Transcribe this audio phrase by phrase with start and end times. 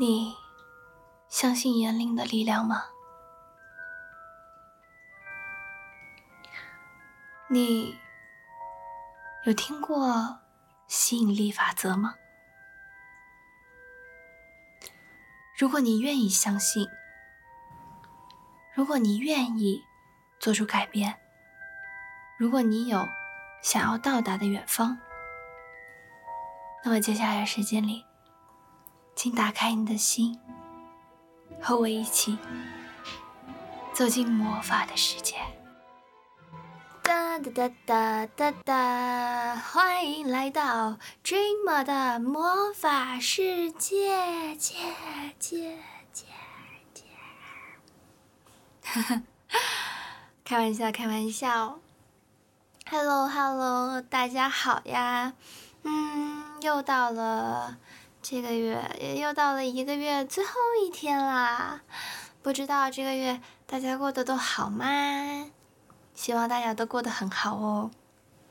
[0.00, 0.34] 你
[1.28, 2.86] 相信言灵的力量吗？
[7.50, 7.98] 你
[9.44, 10.38] 有听过
[10.86, 12.14] 吸引力法则吗？
[15.58, 16.88] 如果你愿意相信，
[18.72, 19.84] 如果你愿意
[20.38, 21.20] 做出改变，
[22.38, 23.06] 如果你有
[23.62, 24.98] 想要到达的远方，
[26.82, 28.06] 那么接下来的时间里，
[29.22, 30.40] 请打开你的心，
[31.60, 32.38] 和我一起
[33.92, 35.36] 走进魔法的世界。
[37.02, 44.74] 哒哒哒哒哒哒，欢迎来到 Dreamer 的魔法世界，界
[45.38, 45.76] 界
[46.10, 46.24] 界
[46.94, 47.04] 界。
[48.82, 49.22] 哈哈，
[50.46, 51.78] 开玩笑，开玩笑。
[52.88, 55.34] Hello Hello，大家好呀。
[55.82, 57.76] 嗯，又到了
[58.22, 60.52] 这个月，也又到了一个月最后
[60.84, 61.80] 一天啦。
[62.42, 64.86] 不知道这个月大家过得都好吗？
[66.14, 67.90] 希望大家都过得很好哦。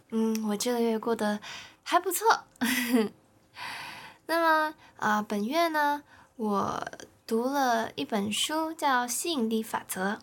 [0.10, 1.40] 嗯，我这个月过得
[1.84, 2.46] 还不错。
[4.26, 6.04] 那么啊，本月呢，
[6.36, 6.84] 我
[7.28, 10.14] 读了一本书，叫《吸引力法则》。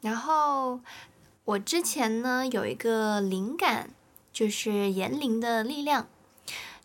[0.00, 0.80] 然后
[1.44, 3.90] 我之前呢有一个灵感，
[4.32, 6.08] 就是言灵的力量。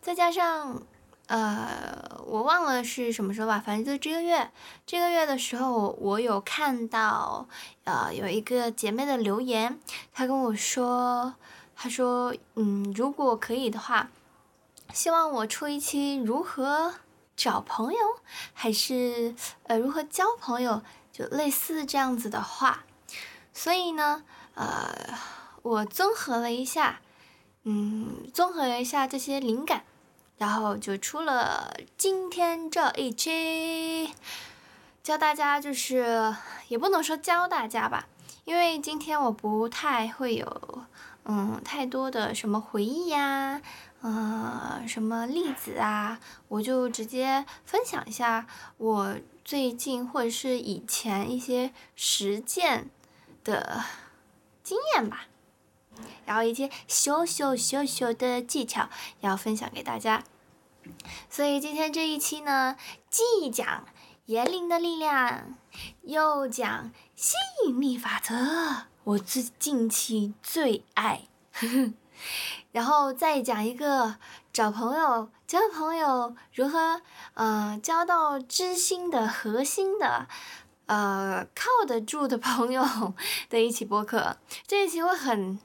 [0.00, 0.82] 再加上，
[1.30, 4.50] 呃，我忘了是什么时候吧，反正就这个月，
[4.84, 7.46] 这个月的时候，我有看到，
[7.84, 9.78] 呃，有一个姐妹的留言，
[10.12, 11.36] 她跟我说，
[11.76, 14.10] 她说，嗯，如果可以的话，
[14.92, 16.94] 希望我出一期如何
[17.36, 17.98] 找朋友，
[18.52, 19.36] 还是
[19.68, 22.82] 呃如何交朋友，就类似这样子的话，
[23.54, 25.16] 所以呢，呃，
[25.62, 27.00] 我综合了一下，
[27.62, 29.84] 嗯，综合了一下这些灵感。
[30.40, 34.10] 然后就出了今天这一期，
[35.02, 36.34] 教大家就是
[36.68, 38.08] 也不能说教大家吧，
[38.46, 40.82] 因为今天我不太会有
[41.24, 43.60] 嗯太多的什么回忆呀，
[44.00, 48.46] 呃什么例子啊，我就直接分享一下
[48.78, 52.88] 我最近或者是以前一些实践
[53.44, 53.84] 的
[54.64, 55.26] 经验吧。
[56.24, 58.88] 然后一些小小小小的技巧
[59.20, 60.22] 要分享给大家，
[61.28, 62.76] 所以今天这一期呢，
[63.08, 63.84] 既讲
[64.26, 65.54] 言灵的力量，
[66.02, 67.34] 又讲吸
[67.66, 71.28] 引力法则，我最近期最爱，
[72.72, 74.16] 然后再讲一个
[74.52, 77.00] 找朋友、交朋友如何
[77.34, 80.26] 呃交到知心的核心的。
[80.86, 82.84] 呃靠得住的朋友
[83.48, 84.36] 的一期播客，
[84.66, 85.60] 这一期会很。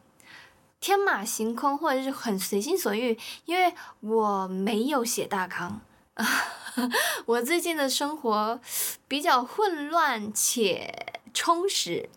[0.85, 5.81] 天马行空，或者是很随心所欲，因为我没有写大纲。
[7.25, 8.61] 我最近的生活
[9.07, 12.07] 比较混乱且充实，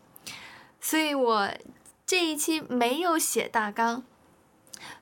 [0.82, 1.48] 所以我
[2.04, 4.02] 这一期没有写大纲。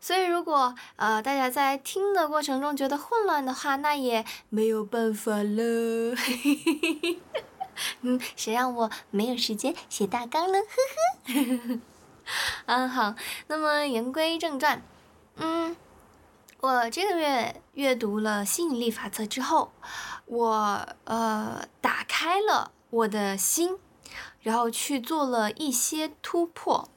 [0.00, 6.15] 所以如果呃大家在听的过程中觉得混乱的话，那也没有办法了。
[8.03, 10.60] 嗯，谁让我没有时间写大纲了？
[10.60, 11.81] 呵呵。
[12.66, 13.14] 嗯好，
[13.47, 14.82] 那么言归正传，
[15.37, 15.76] 嗯，
[16.59, 19.72] 我这个月阅读了吸引力法则之后，
[20.26, 23.78] 我呃打开了我的心，
[24.41, 26.88] 然后去做了一些突破，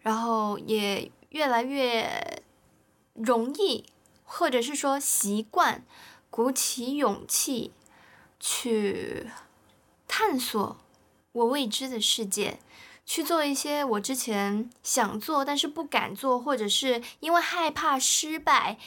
[0.00, 2.42] 然后也越来越
[3.14, 3.86] 容易，
[4.24, 5.84] 或者是说习惯，
[6.28, 7.72] 鼓起勇气
[8.38, 9.30] 去
[10.06, 10.76] 探索
[11.32, 12.58] 我未知的世界。
[13.06, 18.78] 去做一些我之前想做但是不敢做，或者是因为害怕失败，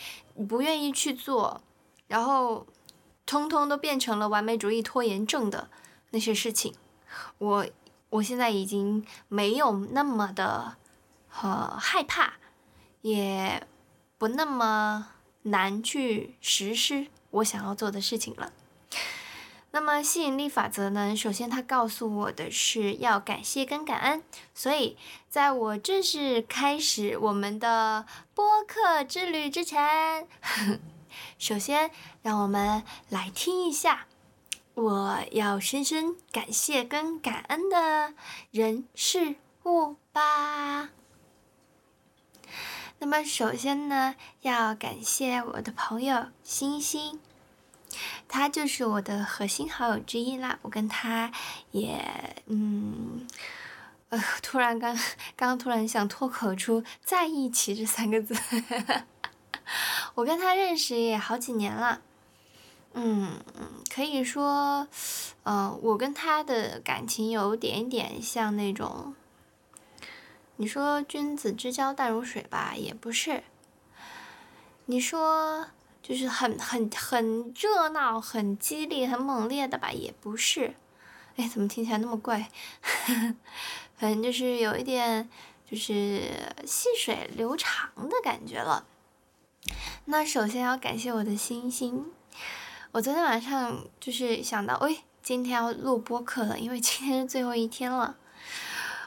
[0.48, 1.62] 不愿意去做，
[2.08, 2.68] 然后
[3.26, 5.70] 通通都变成了完美主义拖延症的
[6.12, 6.76] 那些事情。
[7.38, 7.66] 我
[8.10, 10.76] 我现在已经没有那么的
[11.42, 12.34] 呃害怕，
[13.02, 13.66] 也
[14.18, 15.14] 不那么
[15.44, 18.52] 难去实施我想要做的事情了。
[19.72, 21.16] 那么吸引力法则呢？
[21.16, 24.24] 首先，它告诉我的是要感谢跟感恩。
[24.56, 24.98] 所以，
[25.30, 30.28] 在我正式开始我们的播客之旅之前，
[31.38, 31.92] 首先
[32.24, 34.08] 让我们来听一下
[34.74, 38.14] 我要深深感谢跟感恩的
[38.50, 39.36] 人事
[39.66, 40.90] 物吧。
[42.98, 47.20] 那么，首先呢，要感谢我的朋友星星。
[48.30, 51.32] 他就是我的核心好友之一啦，我跟他
[51.72, 52.00] 也，
[52.46, 53.28] 嗯，
[54.10, 54.98] 呃，突然刚
[55.36, 58.36] 刚突然想脱口出在一起这三个字，
[60.14, 62.02] 我跟他认识也好几年了，
[62.94, 63.40] 嗯，
[63.94, 64.88] 可以说，
[65.44, 69.16] 呃，我跟他的感情有点点像那种，
[70.58, 73.44] 你说君子之交淡如水吧，也不是。
[74.86, 75.68] 你说
[76.10, 80.74] 就是很很很热闹、很激烈、很猛烈的吧，也不是。
[81.36, 82.50] 哎，怎么听起来那么怪？
[83.96, 85.30] 反正就是有一点，
[85.70, 86.24] 就是
[86.66, 88.88] 细水流长的感觉了。
[90.06, 92.08] 那首先要感谢我的星星。
[92.92, 98.18] 我昨天晚上就是想到，喂，今天要录播课了，因为今天是最后一天了。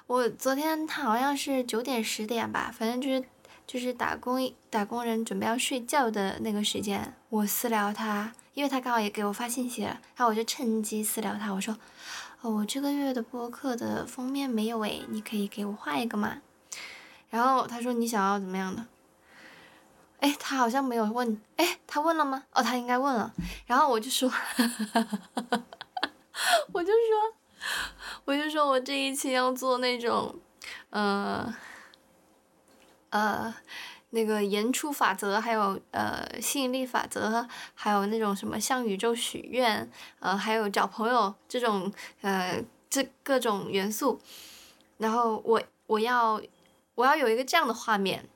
[0.07, 3.25] 我昨天他好像是九点十点吧，反正就是
[3.73, 11.75] 就是打工打工人准备要睡觉的那个时间，我私聊他，因为他刚好也给我发信息了，然后我就趁机私聊他，我说，
[12.43, 16.43] 哦，我这个月的播客的封面没有诶，你可以给我画一个吗？
[17.31, 18.85] 然后他说你想要怎么样的？
[20.21, 22.45] 哎，他好像没有问，哎，他问了吗？
[22.53, 23.33] 哦，他应该问了。
[23.65, 24.31] 然后我就说，
[26.75, 27.35] 我就说，
[28.27, 30.39] 我就说我这一期要做那种，
[30.91, 31.51] 呃，
[33.13, 33.55] 呃，
[34.11, 39.89] 那个言出法则，还有呃吸引力法则，还有那种什么向宇宙许愿，
[40.19, 41.93] 呃，还有找朋友这种，
[42.23, 44.21] 呃，这各种元素。
[44.99, 46.41] 然后我我要
[46.95, 48.29] 我要有一个这样的画面。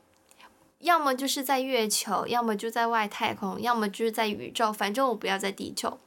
[0.80, 5.98] 要么就是在月球，要么就在外太空，要么就是在宇宙，反正我不要在地球。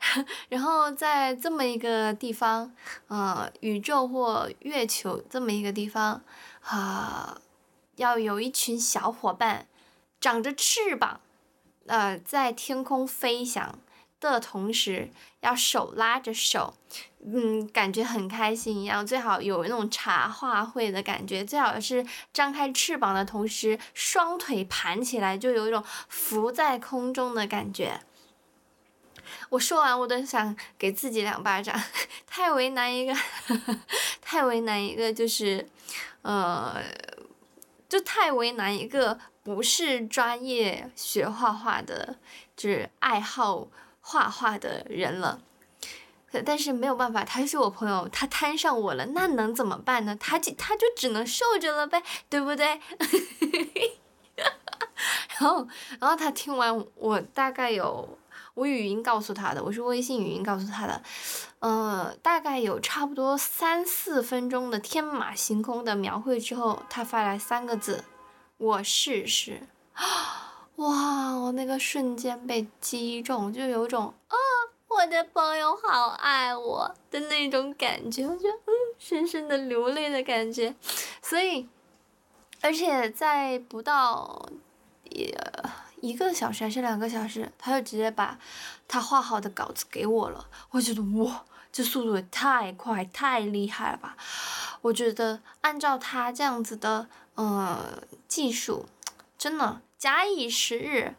[0.48, 2.74] 然后在这么一个地方，
[3.08, 6.22] 呃，宇宙或月球这么一个地方，
[6.62, 7.38] 啊，
[7.96, 9.66] 要有一群小伙伴，
[10.20, 11.20] 长着翅膀，
[11.86, 13.78] 呃，在天空飞翔。
[14.18, 15.10] 的同时，
[15.40, 16.74] 要手拉着手，
[17.24, 19.06] 嗯，感觉很开心一样。
[19.06, 28.00] 最好有那种茶话会的感觉，最好是张开翅膀的同时，双腿盘起来，就有一种浮在空中的感觉。
[29.50, 31.80] 我说完，我都想给自己两巴掌，
[32.26, 33.14] 太为难一个，
[34.20, 35.68] 太为难一个，就是，
[36.22, 36.82] 呃，
[37.88, 42.16] 就太为难一个不是专业学画画的，
[42.56, 43.68] 就是爱好。
[44.08, 45.40] 画画的人了，
[46.44, 50.14] 但是没有办法，他是我朋友，他摊上我了，那能怎么办呢？
[50.14, 52.80] 他就他就只能受着了呗，对不对？
[55.40, 55.66] 然后，
[55.98, 58.16] 然后他听完我大概有
[58.54, 61.02] 我语音告诉他的，我是微信语音告诉他的，
[61.66, 68.04] 呃，大概有差不多三四分钟的天马行空的描绘之后，他发来三个字：
[68.56, 69.66] 我试试。
[70.76, 74.36] 哇，我那个瞬间被击中，就有种啊，
[74.86, 80.72] 我的朋友好爱我的那种感觉，我觉得嗯，深深的流泪的感觉。
[81.20, 81.68] 所以，
[82.60, 84.48] 而且在不到
[85.02, 85.34] 一
[86.00, 88.38] 一个小时还是两个小时，他就直接把
[88.86, 90.46] 他画好的稿子给我了。
[90.70, 91.44] 我觉得哇，
[91.76, 94.16] 这速度也太快太厉害了吧！
[94.80, 98.86] 我觉得按照他这样子的呃技术，
[99.36, 99.82] 真的。
[99.98, 101.14] 假以时日，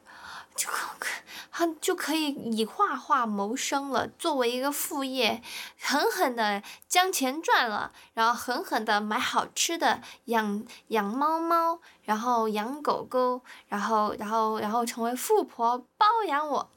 [0.56, 0.68] 就
[0.98, 1.10] 可
[1.52, 5.44] 他就可以以画画谋生了，作为一个副业，
[5.80, 16.68] 狠狠的将钱赚了，然后狠狠的买好吃的，养养猫猫，然后养狗狗，然后然后然后成为富婆包养我。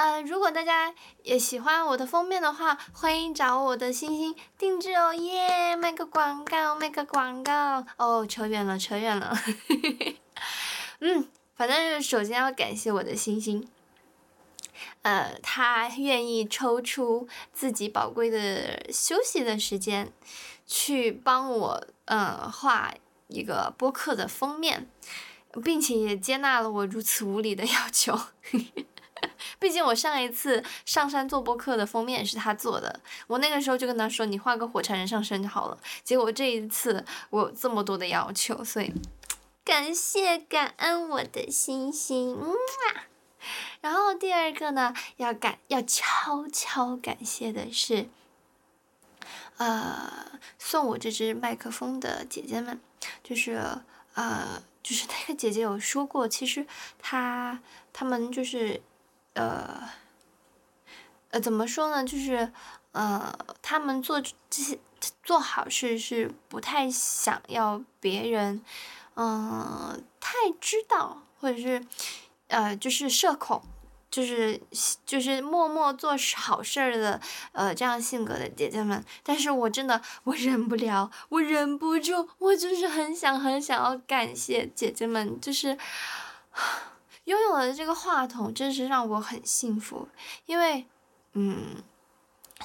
[0.00, 5.76] 呃，如果大家也喜欢我的封面的话，欢迎找我的星星定制哦，耶！
[5.76, 9.36] 卖个广告，卖个广告哦，扯远了，扯远了。
[11.00, 13.68] 嗯，反正首先要感谢我的星星，
[15.02, 20.10] 呃，他愿意抽出自己宝贵的休息的时间，
[20.66, 22.94] 去帮我呃画
[23.28, 24.88] 一个播客的封面，
[25.62, 28.18] 并且也接纳了我如此无理的要求。
[29.58, 38.92] 毕竟我上一次上山做播客的封面是他做的，我那个时候就跟他说：“你画个火柴人上身就好了。”结果这一次我有这么多的要求，所以。
[39.62, 42.36] 感谢感恩我的星星，
[43.82, 48.08] 然后第二个呢，要感要悄悄感谢的是，
[49.58, 52.80] 呃，送我这支麦克风的姐姐们，
[53.22, 53.60] 就是
[54.14, 56.66] 呃，就是那个姐姐有说过，其实
[56.98, 57.60] 她
[57.92, 58.80] 她们就是
[59.40, 59.88] 呃
[61.30, 62.52] 呃怎么说呢，就是
[62.92, 63.32] 呃
[63.62, 64.78] 他们做这些
[65.22, 68.62] 做好事是不太想要别人。
[69.16, 70.30] 嗯，太
[70.60, 71.84] 知道，或者是，
[72.46, 73.60] 呃，就是社恐，
[74.10, 74.58] 就是
[75.04, 77.20] 就是默默做好事儿的，
[77.52, 79.04] 呃，这样性格的姐姐们。
[79.22, 85.76] 但是我真的，我忍不了，我忍不住，我就是很想很想要感谢姐姐们，就是。
[87.30, 90.08] 拥有了这个话筒，真是让我很幸福。
[90.46, 90.84] 因为，
[91.34, 91.76] 嗯，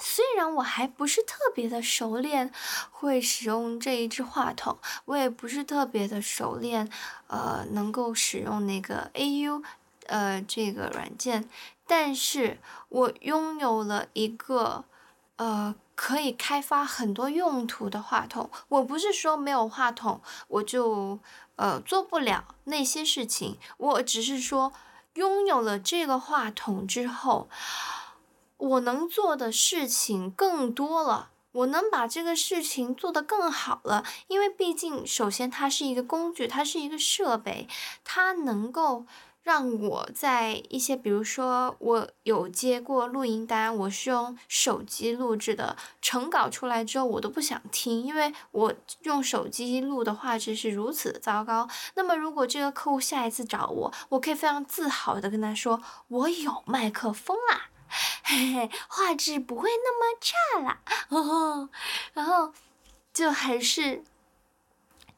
[0.02, 2.52] 虽然我还不是特别的熟练
[2.90, 6.90] 会使用这一支话筒，我也不是特别的熟练，
[7.28, 9.64] 呃，能够使用那个 AU，
[10.08, 11.48] 呃，这个软件，
[11.86, 12.58] 但是
[12.90, 14.84] 我拥有了一个，
[15.38, 15.76] 呃。
[15.98, 21.18] 可以开发很多用途的话筒，我不是说没有话筒我就
[21.56, 24.74] 呃做不了那些事情，我只是说
[25.14, 27.48] 拥有了这个话筒之后，
[28.58, 37.70] 我能做的事情更多了，我能把这个事情做得更好了，因为毕竟首先它是一个工具，它是一个设备，
[38.04, 39.06] 它能够。
[39.46, 48.74] 让我在一些，比如说我有接过录音单，我是用手机录制的，成稿出来之后我都不想听，因为我
[49.04, 51.70] 用手机录的画质是如此的糟糕。
[51.94, 57.70] 那么如果这个客户下一次找我，我可以非常自豪的跟他说，我有麦克风啦，
[58.24, 61.70] 嘿嘿，画质不会那么差啦，哦，
[62.14, 62.52] 然后
[63.14, 64.04] 就还是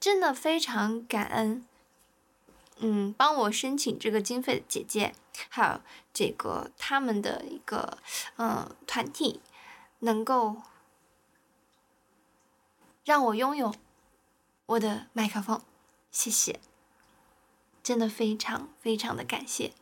[0.02, 1.66] 真的非常感恩。
[2.80, 5.16] 嗯，帮我申请这个经费的姐姐，
[5.50, 5.82] 还有
[6.14, 7.98] 这个他们的一个
[8.38, 9.42] 嗯团体，
[10.00, 10.62] 能够
[13.04, 13.74] 让我拥有
[14.68, 15.62] 我的麦克风，
[16.12, 16.60] 谢谢，
[17.82, 19.74] 真的非常非常的感谢。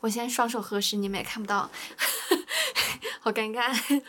[0.00, 1.68] 我现在双手合十，你们也看不到，
[3.20, 4.02] 好尴尬。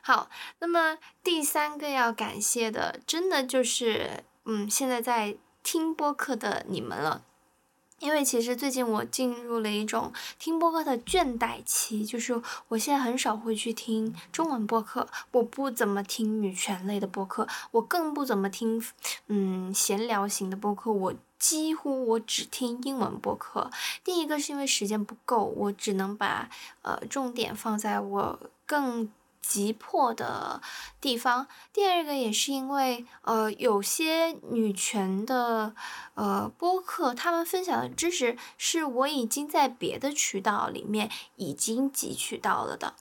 [0.00, 5.36] 好，那么第三个要感谢的，真的就是嗯，现在在。
[5.62, 7.22] 听播客的你们了，
[7.98, 18.82] 因为其实最近我进入了一种听播客的倦怠期，就是我现在很少会去听中文播客，我不怎么听女权类的播客，我更不怎么听
[19.28, 23.70] 嗯闲聊型的播客，我几乎我只听英文播客。
[24.02, 26.48] 第一个是因为时间不够，我只能把
[26.82, 29.10] 呃重点放在我更。
[29.40, 30.60] 急迫的
[31.00, 31.46] 地方。
[31.72, 35.74] 第二个也是因为，呃，有些女权的
[36.14, 42.94] 呃播客，他们分享的知识是我已经在别的渠道里面已经汲取到了的，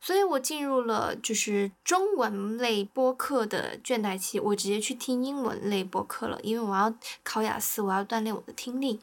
[0.00, 9.00] 所以我进入了就是中文类播客的倦怠期，我直接去听英文类播客了，因为我要考雅思，我要锻炼我的听力。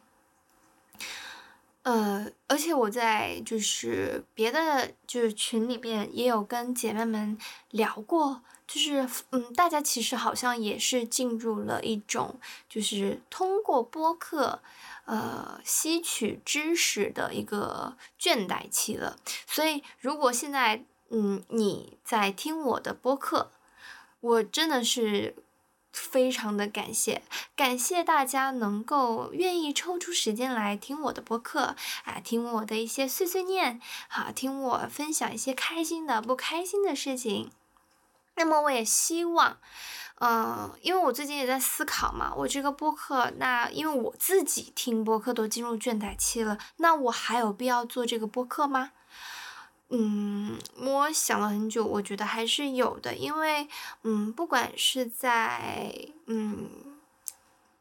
[1.83, 7.37] 呃，而且我在就是别的就是群里面也有跟姐妹们
[7.71, 14.61] 聊过，就是嗯，大家其实好像也是进入了一种就是通过播客
[15.05, 19.17] 呃吸取知识的一个倦怠期了。
[19.45, 23.51] 所以如果现在嗯你在听我的播客，
[24.21, 25.35] 我真的是。
[25.93, 27.21] 非常的感谢，
[27.55, 37.51] 感谢大家能够愿意抽出时间来听我的播客啊，听我的一些碎碎念，好听我分享一些开心的、不开心的事情。
[38.35, 39.59] 那么我也希望，
[40.19, 48.93] 嗯，因为我最近也在思考嘛，我这个播客，那因为我自己听播客都进入倦怠期了，那我还有必要做这个播客吗？
[49.95, 53.67] 嗯，我想了很久，我觉得还是有的，因为，
[54.01, 55.93] 嗯，不管是在
[56.25, 56.67] 嗯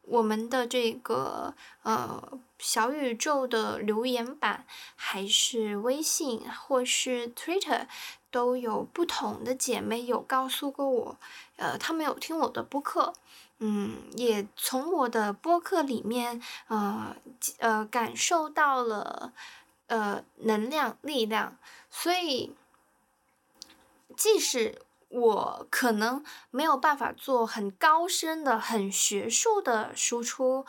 [0.03, 2.21] 我们的这个呃
[2.59, 4.63] 小宇宙的留言板，
[4.95, 7.87] 还是微信或是 Twitter，
[8.29, 11.17] 都有不同的姐妹有告诉过我，
[11.55, 13.15] 呃，她们有听我的播客，
[13.57, 17.15] 嗯，也从我的播客里面，呃
[17.57, 19.33] 呃，感受到了。
[19.87, 21.55] 呃，能量、力量，
[21.95, 22.55] 所以
[24.17, 30.65] 即使我可能没有办法做很高深的、很学术的输出，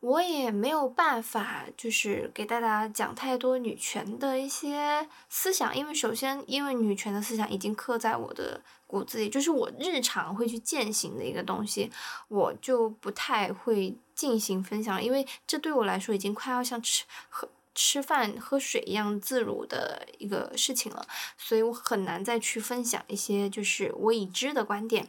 [0.00, 11.92] 我也没有办法就是给大家讲太多女权的一些思想，因为首先，因为女权的思想已经刻在我的骨子里，就是我日常会去践行的一个东西，
[12.26, 17.48] 我就不太会进行分享，因为这对我来说已经快要像吃喝。
[17.76, 21.06] 吃饭喝水一样自如的一个事情了，
[21.36, 25.08] 所以我很难再去分享一些就是我已知的观点。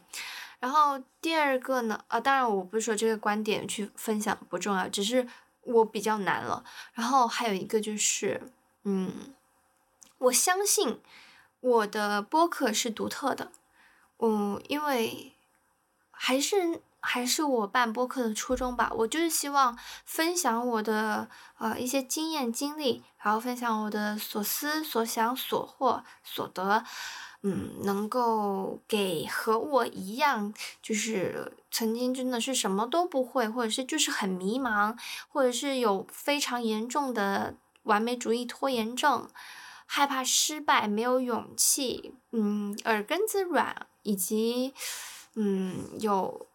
[0.60, 5.26] 然后第二个呢，啊，当然我不是说这个观点去分享不重要，只是
[5.62, 6.62] 我比较难了。
[6.92, 8.42] 然后还有一个就是，
[8.84, 9.34] 嗯，
[10.18, 11.00] 我相信
[11.60, 13.50] 我的播客是独特的，
[14.18, 15.32] 嗯，因为
[16.10, 16.82] 还是。
[17.10, 26.84] 还是我办播客的初衷吧，我就是希望分享我的呃一些经验经历，然后分享我的所思所想所获所得，
[27.40, 34.94] 嗯，能够给和我一样，就是曾经真的是什么都不会，或者是就是很迷茫，
[35.28, 39.26] 或者是有非常严重的完美主义拖延症，
[39.86, 44.74] 害怕失败，没有勇气，嗯，耳根子软，以及
[45.36, 46.46] 嗯有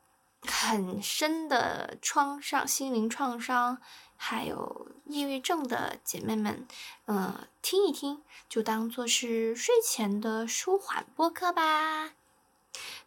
[0.48, 3.78] 很深的创伤，心灵创伤。
[4.16, 6.66] 还有抑郁症的姐妹们，
[7.08, 12.12] 嗯，听一听，就当做是睡前的舒缓播客吧。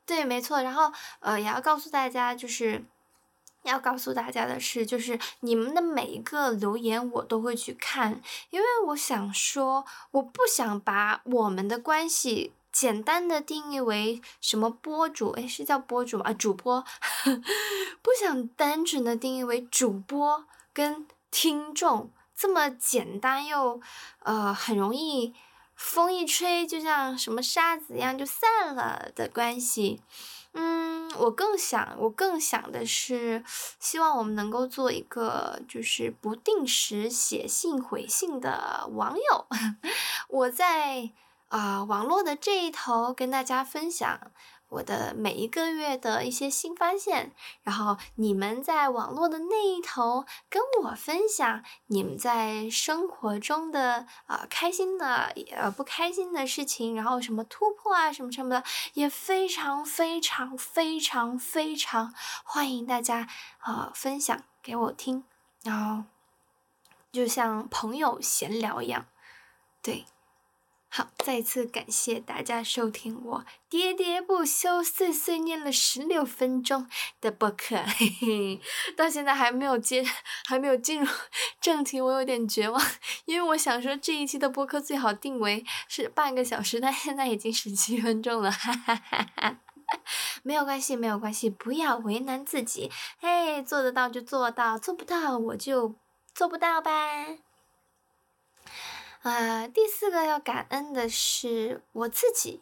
[0.05, 0.61] 对，没错。
[0.63, 2.85] 然后，呃，也要告诉大家，就是
[3.63, 16.85] 要告诉大家的是，就是你们的每一个留言我都会去看，因为我想说，我不想把我们的关系简单的定义为什么播主，哎，是叫播主啊，主播，
[18.03, 20.45] 不想单纯的定义为主播。
[20.75, 23.81] 跟听众这么简单又，
[24.25, 25.35] 呃，很容易
[25.75, 30.03] 风一吹就像什么沙子一样就散了的关系，
[30.53, 33.43] 嗯，我更想，我更想的是，
[33.81, 39.47] 希望我们能够做一个就是不定时写信回信的网友，
[40.29, 41.11] 我在
[41.49, 44.33] 啊网络的这一头跟大家分享。
[44.69, 62.13] 我的每一个月的一些新发现，然后你们在网络的那一头跟我分享你们在生活中的啊开心的呃不开心的事情，然后什么突破啊什么什么的，也非常非常非常非常
[62.43, 63.29] 欢迎大家
[63.61, 65.23] 啊分享给我听，
[65.63, 66.03] 然后
[67.13, 69.07] 就像朋友闲聊一样，
[69.81, 70.07] 对。
[70.97, 76.89] 好，再次感谢大家收听我喋喋不休、碎碎念了十六分钟
[77.21, 78.61] 的播客，嘿嘿，
[78.97, 80.03] 到现在还没有接，
[80.47, 81.07] 还没有进入
[81.61, 82.83] 正题，我有点绝望，
[83.27, 89.61] 因为我想说这一期的播客最好定为是半个小时，但现在已经十七分钟了，哈哈哈哈，
[90.43, 95.95] 没有关系，没有关系，不要为难自己，嘿，做得到就做到，做不到我就
[96.35, 96.91] 做不到吧。
[99.27, 102.61] 啊，第四个要感恩的是我自己，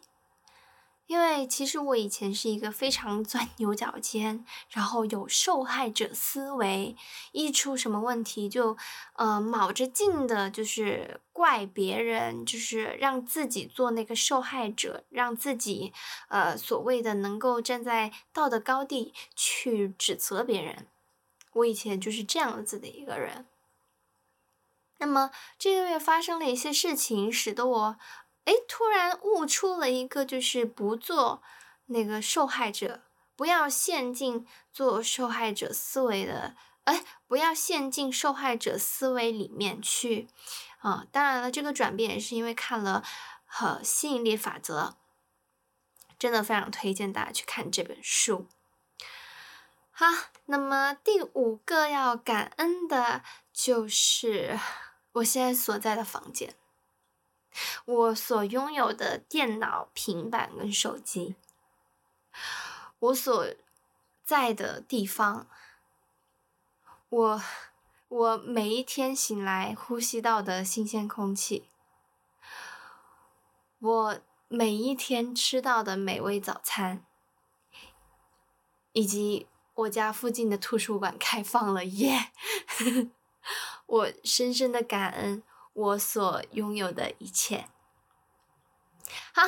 [1.05, 6.95] 因为其实我以前是一个非常钻牛角尖，然后有受害者思维，
[7.33, 8.75] 一出什么问题就
[9.13, 15.93] 呃卯着劲的，就是怪别人，就是让自己做那个受害者，让自己
[16.29, 20.87] 呃所谓的能够站在道德高地去指责别人。
[21.53, 23.45] 我以前就是这样子的一个人。
[24.97, 27.97] 那么这个月发生了一些事情，使得我，
[28.45, 31.43] 哎，突然悟出了一个，就是不做
[31.87, 33.01] 那个受害者，
[33.35, 36.55] 不要陷进做受害者思维的，
[36.85, 40.29] 哎，不要陷进受害者思维里面去，
[40.79, 43.03] 啊，当然了，这个转变也是因为看了
[43.83, 44.95] 《吸引力法则》，
[46.17, 48.47] 真的非常推荐大家去看这本书。
[49.91, 50.05] 好，
[50.45, 54.57] 那么第五个要感恩的就是。
[55.15, 56.55] 我现在所在的房间，
[57.85, 61.35] 我所拥有的电脑、平板跟手机，
[62.99, 63.47] 我所
[64.25, 65.47] 在的地方，
[67.07, 67.41] 我
[68.09, 71.69] 我每一天醒来呼吸到的新鲜空气，
[73.79, 77.05] 我每一天吃到的美味早餐，
[78.91, 82.31] 以及我家附近的图书馆开放了耶！
[83.87, 85.43] 我深深的感恩
[85.73, 87.67] 我所拥有的一切。
[89.33, 89.43] 好，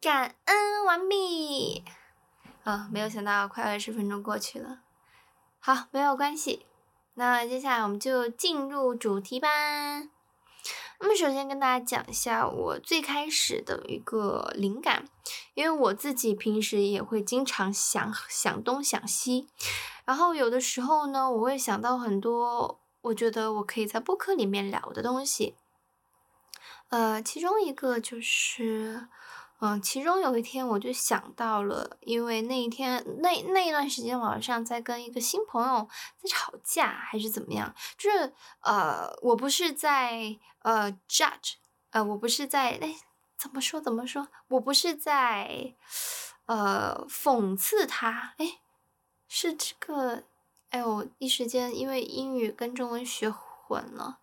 [0.00, 1.84] 感恩完毕。
[2.64, 4.80] 啊，没有想到快二十分钟过去了。
[5.58, 6.66] 好，没有关系。
[7.14, 9.48] 那接下来我们就进入主题吧。
[11.00, 15.08] 那么首先跟大家讲一下我最开始的一个灵感，
[15.54, 19.48] 因为我自己平时也会经常想想东想西，
[20.04, 22.80] 然后有的时候呢，我会想到很多。
[23.08, 25.54] 我觉得我可以在播客里面聊的东西，
[26.90, 29.08] 呃，其中一个就是，
[29.60, 41.54] 嗯，其中有一天我就想到了，因为那一天那那一段时间晚上在跟一个新朋友在吵架还是怎么样，就是呃，我不是在呃 judge，
[41.90, 42.94] 呃，我不是在哎
[43.38, 45.74] 怎么说怎么说，我不是在
[46.44, 48.60] 呃讽刺他，哎，
[49.28, 50.24] 是这个。
[50.70, 54.18] 哎呦，一时间因为英语跟中文学混了，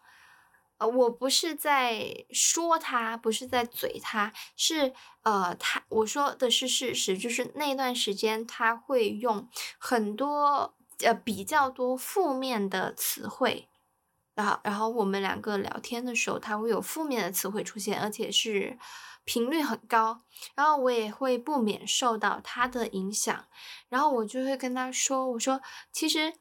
[0.77, 13.67] 呃，我不是在说他，不是在嘴他，是呃，他我说的是事实，就是那段时间他会用很多呃比较多负面的词汇，
[14.35, 18.77] 然后然后我们两个聊天的时候，他会有负面的词汇出现，而且是
[19.23, 20.21] 频率很高，
[20.53, 23.47] 然后我也会不免受到他的影响，
[23.89, 26.35] 然后我就会跟他说，我说其实。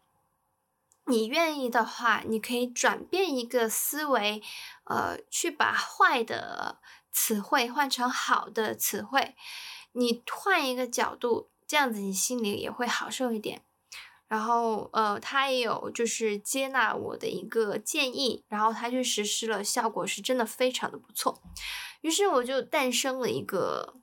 [1.07, 4.43] 你愿意的话，你可以转变一个思维，
[4.85, 6.79] 呃，去把坏的
[7.13, 9.35] 词汇换成好的词汇。
[9.93, 13.61] 你换一个角度，这样子你心里也会好受一点。
[14.35, 21.41] 然后，呃，他也有就是接纳我的一个建议，然后他去实施了，效果是真的非常的不错。
[22.01, 23.95] 于是我就诞生了一个，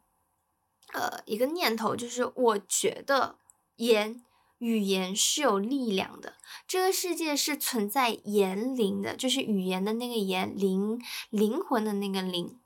[0.93, 3.35] 呃，一个念头，就是我觉得
[3.75, 4.23] 言。
[4.59, 6.35] 语言是有力量的，
[6.67, 12.59] 这个世界是存在言灵的，就是语言的那个言灵，灵魂的那个灵。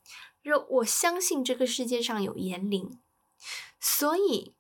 [0.43, 2.99] 就我相信这个世界上有言灵，
[3.79, 4.54] 所以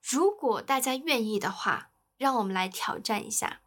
[0.00, 3.60] 如果大家愿意的话，让我们来挑战一下，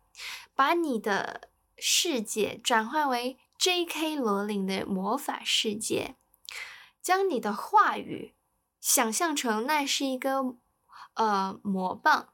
[0.56, 4.16] 把你的世界转换为 J.K.
[4.16, 6.16] 罗琳的魔法世界，
[7.02, 8.36] 将你的话语
[8.80, 10.58] 想象成那是一个。
[11.16, 12.34] 呃，魔棒，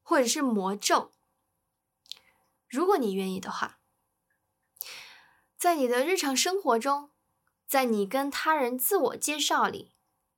[0.00, 1.10] 或者是魔咒，
[2.68, 3.80] 如果你愿意的话，
[5.58, 7.10] 在你的日常生活中，
[7.66, 9.93] 在你跟他人自我介绍里，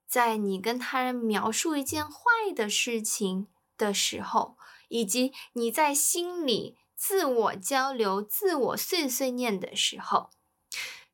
[0.06, 2.20] 在你跟他人描述一件坏
[2.54, 4.56] 的事情的时候，
[4.88, 10.30] 以及你在心里自我交流、自我碎碎念的时候，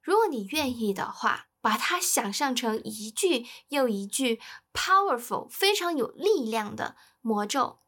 [0.01, 1.49] 如果你愿意的话。
[1.63, 4.41] 把它想象成一句又一句
[4.75, 7.79] powerful 非常有力量的魔咒，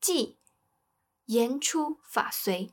[0.00, 0.38] 即
[1.24, 2.70] 言出法随。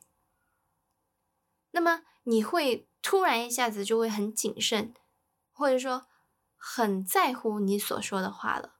[1.71, 4.93] 那么你会突然一下子就会很谨慎，
[5.51, 6.05] 或者说
[6.61, 8.75] 很在乎你所说的话了。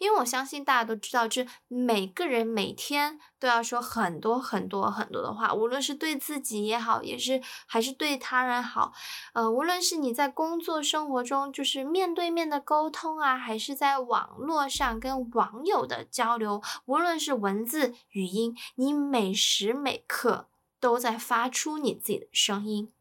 [0.00, 8.92] 因为我相信大家都知道，就是每个人每天都要说很多很多很多的话，无论是对自己也好，也是还是对他人好，
[9.34, 20.48] 呃，无论是你在工作生活中就是面对面的沟通啊，还是在网络上跟网友的交流，无论是文字、语音，你每时每刻
[20.80, 22.92] 都在发出你自己的声音，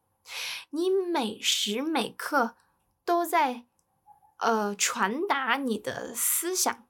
[0.69, 2.55] 你每时每刻
[3.03, 3.65] 都在。
[4.37, 6.87] 呃，传达你的思想。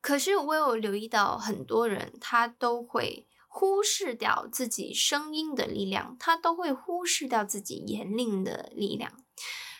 [0.00, 9.24] 可是我有留意到，很多人他都会忽视掉自己声音的力量，他都会忽视掉自己言令的力量。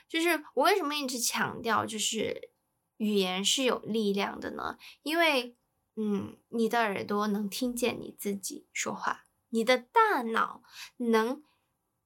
[0.09, 2.51] 就是我为什么一直强调，就是
[2.97, 4.79] 语言是有力量的呢？
[5.03, 5.57] 因为，
[5.97, 10.63] 嗯，你的耳朵能听见你自己说话，你的大脑
[10.99, 11.43] 能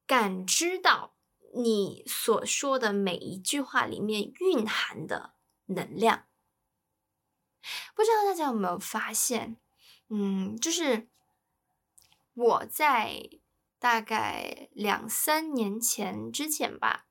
[0.07, 1.15] 感知到。
[1.53, 5.35] 你所说的每一句话里面蕴含的
[5.67, 6.27] 能量，
[7.95, 9.57] 不知道大家有没有发现？
[10.09, 11.09] 嗯，就是
[12.35, 13.29] 我在
[13.79, 17.07] 大概两三年前之前吧，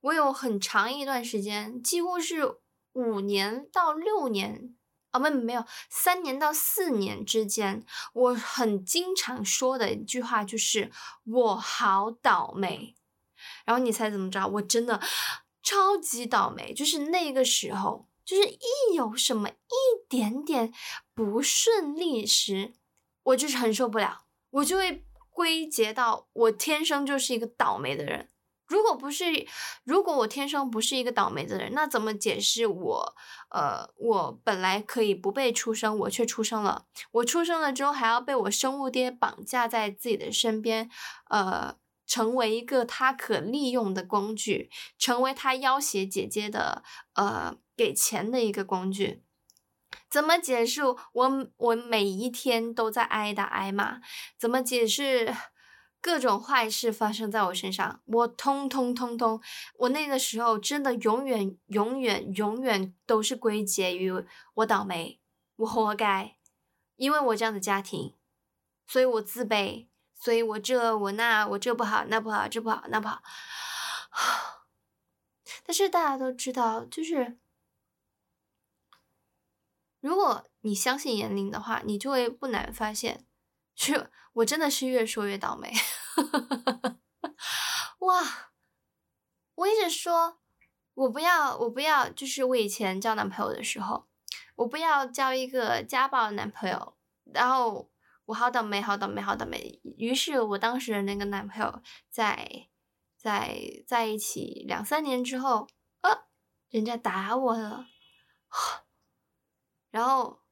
[0.00, 2.58] 我有很长一段时间，几乎是
[2.92, 4.76] 五年到六年，
[5.10, 10.90] 啊，没没有三年到四年之间，我很经常说的一句话就是
[11.24, 12.94] “我好倒霉”。
[13.68, 14.48] 然后你猜怎么着？
[14.48, 14.98] 我真的
[15.62, 20.72] 超级倒霉，就是那个时候，就是一有什么一点点
[21.14, 22.72] 不顺利时，
[23.24, 28.30] 我就是很受不了，我就会归结到我天生就是一个倒霉的人。
[28.66, 29.46] 如果不是，
[29.84, 33.16] 如果我天生不是一个倒霉的人，那怎么解释我？
[33.50, 36.86] 呃，我本来可以不被出生，我却出生了。
[37.10, 40.88] 我出生了之后，还要被我生物爹绑架在自己的身边，
[41.28, 41.76] 呃。
[42.08, 49.22] 成为一个他可利用的工具，成为他要挟姐姐的呃给钱的一个工具，
[50.08, 54.00] 怎么解释我我每一天都在挨打挨骂？
[54.38, 55.34] 怎么解释
[56.00, 58.00] 各种坏事发生在我身上？
[58.06, 59.40] 我通通通通，
[59.80, 64.10] 我那个时候真的永远永远永远都是归结于
[64.54, 65.20] 我倒霉，
[65.56, 66.38] 我活该，
[66.96, 68.14] 因为我这样的家庭，
[68.86, 69.87] 所以我自卑。
[70.20, 73.22] 所以我这我那我这不好那不好这不好那不好，
[75.64, 77.38] 但是大家都知道，就是
[80.00, 83.24] 如果你相信年龄的话，你就会不难发现，
[83.76, 85.72] 是我真的是越说越倒霉。
[88.00, 88.50] 哇！
[89.54, 90.40] 我一直说，
[90.94, 94.08] 我不要我不要，就是我以前交男朋友的时候，
[94.56, 96.96] 我不要交一个家暴男朋友，
[97.32, 97.88] 然后。
[98.28, 99.80] 我好倒霉，好倒霉，好倒霉。
[99.96, 102.68] 于是我当时的那个男朋友在
[103.16, 105.66] 在在一起两三年之后，
[106.02, 106.26] 呃，
[106.68, 107.86] 人家打我了，
[109.90, 110.42] 然后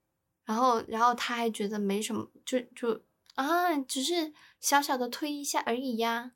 [0.45, 6.33] 然后然后他还觉得没什么，就就啊，只是小小的推一下而已呀。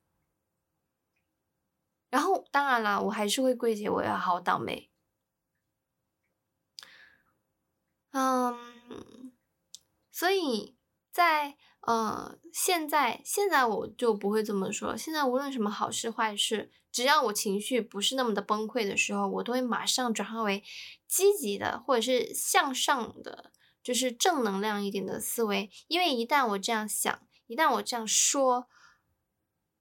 [2.10, 4.90] 然后，当然了，我还是会归结我要好倒霉。
[8.10, 9.32] 嗯，
[10.10, 10.76] 所以
[11.20, 14.96] 在呃现在现在我就不会这么说。
[14.96, 20.64] 现在无论什么好事坏事，只要我情绪不是那么的崩溃的时候，我都会马上转化为
[21.06, 23.52] 积极的或者是向上的，
[23.82, 25.70] 就是正能量一点的思维。
[25.88, 28.66] 因为一旦我这样想，一旦我这样说，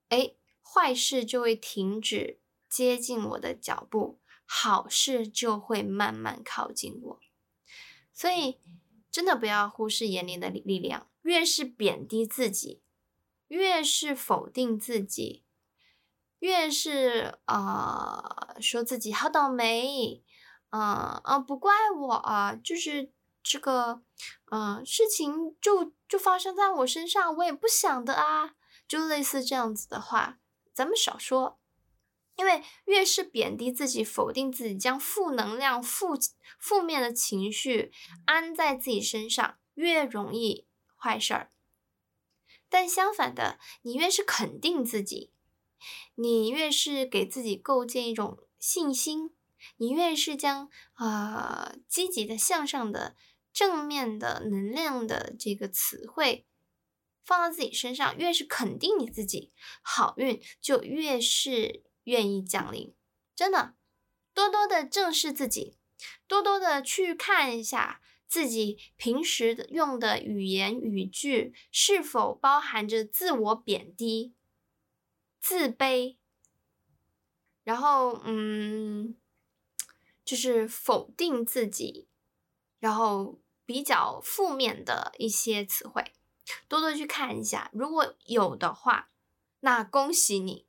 [0.09, 0.33] 哎。
[0.71, 7.19] 坏事就会停止接近我的脚步，好事就会慢慢靠近我。
[8.13, 8.59] 所以，
[9.09, 11.08] 真的不要忽视眼里的力量。
[11.29, 12.81] 越是贬低自己，
[13.49, 15.45] 越是否定自己，
[16.39, 20.23] 越是啊说自己好倒霉，
[20.69, 23.11] 啊啊不怪我啊，就是
[23.43, 24.01] 这个
[24.49, 28.55] 嗯事情就就发生在我身上，我也不想的啊，
[28.87, 30.39] 就类似这样子的话。
[30.73, 31.59] 咱们少说，
[32.37, 36.17] 因为越是贬低自己、否定自己，将负能量、负
[36.57, 37.91] 负面的情绪
[38.25, 40.65] 安在自己身上，越容易
[40.99, 41.49] 坏事儿。
[42.67, 45.31] 但相反的，你越是肯定自己，
[46.15, 49.33] 你越是给自己构建一种信心，
[49.77, 53.15] 你越是将啊积极的、向上的、
[53.51, 56.45] 正面的能量的这个词汇。
[57.25, 59.51] 放到自己身上，越是肯定你自己，
[59.83, 62.95] 好运就越是愿意降临。
[63.35, 63.75] 真的，
[64.33, 65.77] 多多的正视自己，
[66.27, 74.35] 多多的去看一下自己平时用的语言语句是否包含着自我贬低、
[75.41, 76.17] 自卑，
[77.63, 79.17] 然后嗯，
[80.23, 82.07] 就是否定自己，
[82.79, 86.13] 然后比较负面的一些词汇。
[86.67, 89.09] 多多去看一下，如果有的话，
[89.61, 90.67] 那恭喜你，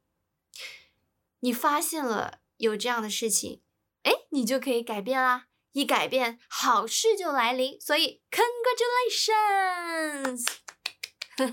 [1.41, 3.61] 你发现了有这样的事情，
[4.03, 5.49] 哎，你就可以改变啦！
[5.73, 7.81] 一改变，好事就来临。
[7.81, 10.45] 所以，congratulations！
[11.41, 11.49] 通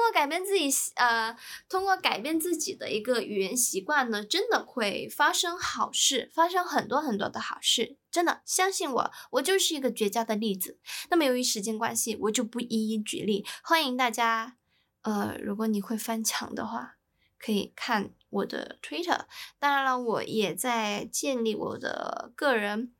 [0.00, 1.36] 过改变自己，呃，
[1.68, 7.98] 通过改变自己的一个语言习惯呢，真的会发生好事，发生很多很多的好事。
[8.10, 10.78] 真的相信我，我就是一个绝佳的例子。
[11.10, 13.44] 那么由于时间关系，我就不一一举例。
[13.62, 14.56] 欢迎大家，
[15.02, 16.96] 呃，如果你会翻墙的话，
[17.38, 19.26] 可以看我的 Twitter。
[19.58, 22.94] 当然了，我也在建立我的个人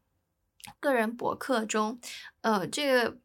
[0.81, 1.99] 个人博客中，
[2.43, 3.19] 呃，这个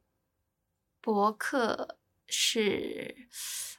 [1.01, 1.97] 博客。
[2.33, 3.13] 是，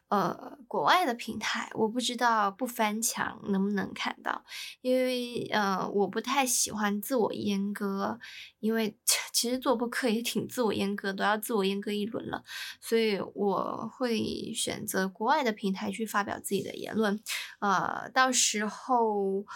[0.08, 4.44] 呃，国外的平台，我不知道不翻墙能不能看到，
[4.82, 8.18] 因为呃，我不太喜欢自我阉割，
[8.60, 8.94] 因为
[9.32, 12.44] 其实做博客也挺自我阉割，都要自我阉割一轮了，
[12.78, 17.18] 所以我会选择国外的平台去发表自己的言论，
[17.60, 19.46] 呃，到时候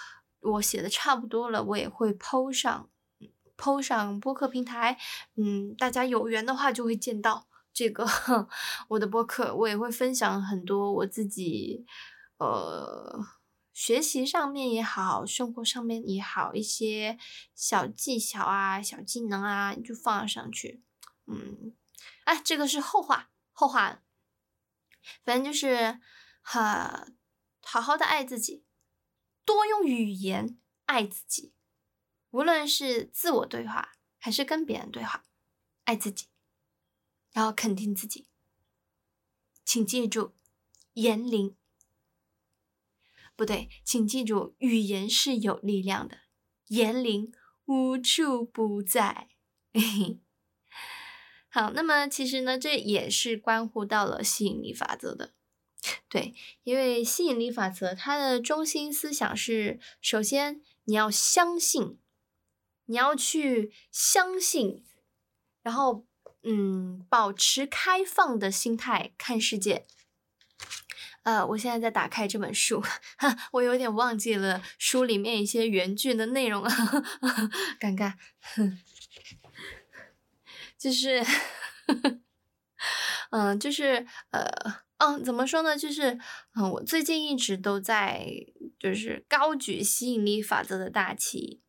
[0.41, 2.89] 我写的差不多了，我也会抛上，
[3.57, 4.99] 抛上播客平台，
[5.37, 7.49] 嗯，大家有缘的话就会见到。
[7.73, 8.09] 这个
[8.89, 11.85] 我的播客，我也会分享很多我自己，
[12.39, 13.23] 呃，
[13.75, 17.19] 学习上面也好，生活上面也好，一些
[17.55, 20.83] 小技巧啊、小技能啊，就放上去。
[21.27, 21.75] 嗯，
[22.25, 24.01] 哎，这个是后话，后话。
[25.23, 26.01] 反正就是
[26.41, 27.09] 哈，
[27.63, 28.65] 好好的爱自己，
[29.45, 31.53] 多用语言爱自己，
[32.37, 35.25] 无论是自我对话还是跟别人对话，
[35.85, 36.27] 爱自己。
[37.33, 38.27] 然后肯定自己，
[39.65, 40.35] 请记住，
[40.93, 41.57] 言灵
[43.35, 46.19] 不对，请记住，语言是有力量的，
[46.67, 47.33] 言灵
[47.65, 49.29] 无处不在。
[51.49, 55.33] 好，那么其实呢，这也是关乎到了吸引力法则的，
[56.11, 61.99] 对，因为吸引力法则它的中心思想是，首先你要相信，
[62.87, 64.83] 你要去相信，
[65.63, 66.07] 然后。
[66.49, 69.85] 嗯，保持开放的心态看世界。
[71.25, 72.81] 呃，我现在在打开这本书，
[73.51, 76.71] 我有点忘记了书里面一些原句的内容了，
[77.83, 78.15] 尴尬。
[80.79, 81.27] 就是，
[83.31, 84.49] 嗯，就是呃，
[84.99, 85.77] 嗯，怎么说呢？
[85.77, 86.17] 就是，
[86.55, 88.25] 嗯，我最近一直都在
[88.79, 91.61] 就是高举吸引力法则的大旗。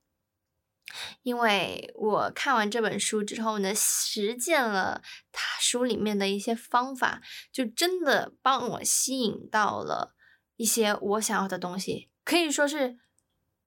[1.24, 7.22] 因为我看完这本书之后呢，实践了他书里面的一些方法，
[7.52, 10.16] 就真的帮我吸引到了
[10.56, 12.98] 一些我想要的东西，可以说是，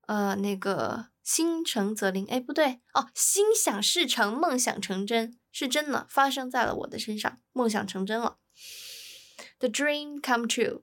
[0.06, 8.38] 呃，那个心诚则灵，哎，不对哦，心想事成，梦想成真，是真的发生在了我的身上，梦想成真了。
[9.58, 10.82] ，the dream come true。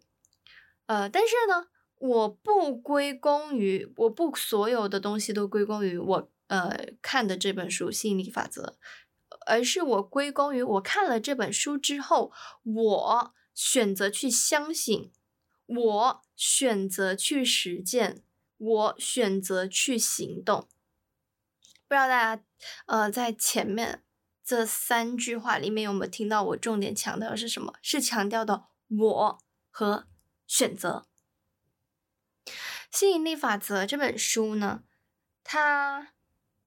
[0.85, 1.67] 呃，但是呢，
[1.99, 8.77] 我不归功于，我不所有的东西都归功于我呃看的这本书《吸引力法则》，
[9.45, 12.31] 而是我归功于我看了这本书之后，
[12.63, 15.11] 我选择去相信，
[15.65, 18.23] 我选择去实践，
[18.57, 20.67] 我选择去行动。
[21.87, 22.43] 不知道大家
[22.85, 24.03] 呃在前面
[24.43, 27.73] 这三句话里面有没有听到我重点强调的是什么？
[27.81, 30.07] 是强调的我和。
[30.49, 31.05] 选择
[32.91, 34.83] 吸引力法则这本书呢，
[35.43, 36.13] 它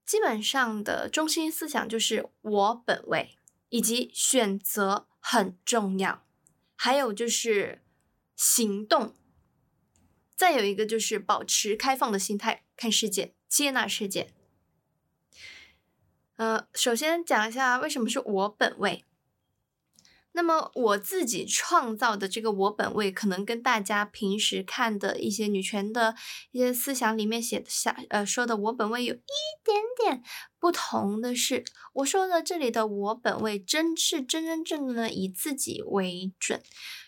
[0.04, 3.36] 基本上的中心思想就是我本位，
[3.68, 6.24] 以及选择很重要，
[6.76, 7.82] 还有就是
[8.36, 9.14] 行动，
[10.36, 14.32] 再有一个就是保持开放的心态看世界，接纳世界。
[16.36, 19.04] 呃，首先讲一下为什么是我本位。
[20.32, 26.14] 那么我自己创造的这个我本位，可能跟大家平时看的一些女权的
[26.52, 29.18] 一些思想里面写的下呃说的我本位有一
[29.64, 30.22] 点点
[30.58, 31.64] 不同的是，
[31.94, 36.62] 我说的这里的我本位真是真真正正的以自己为准，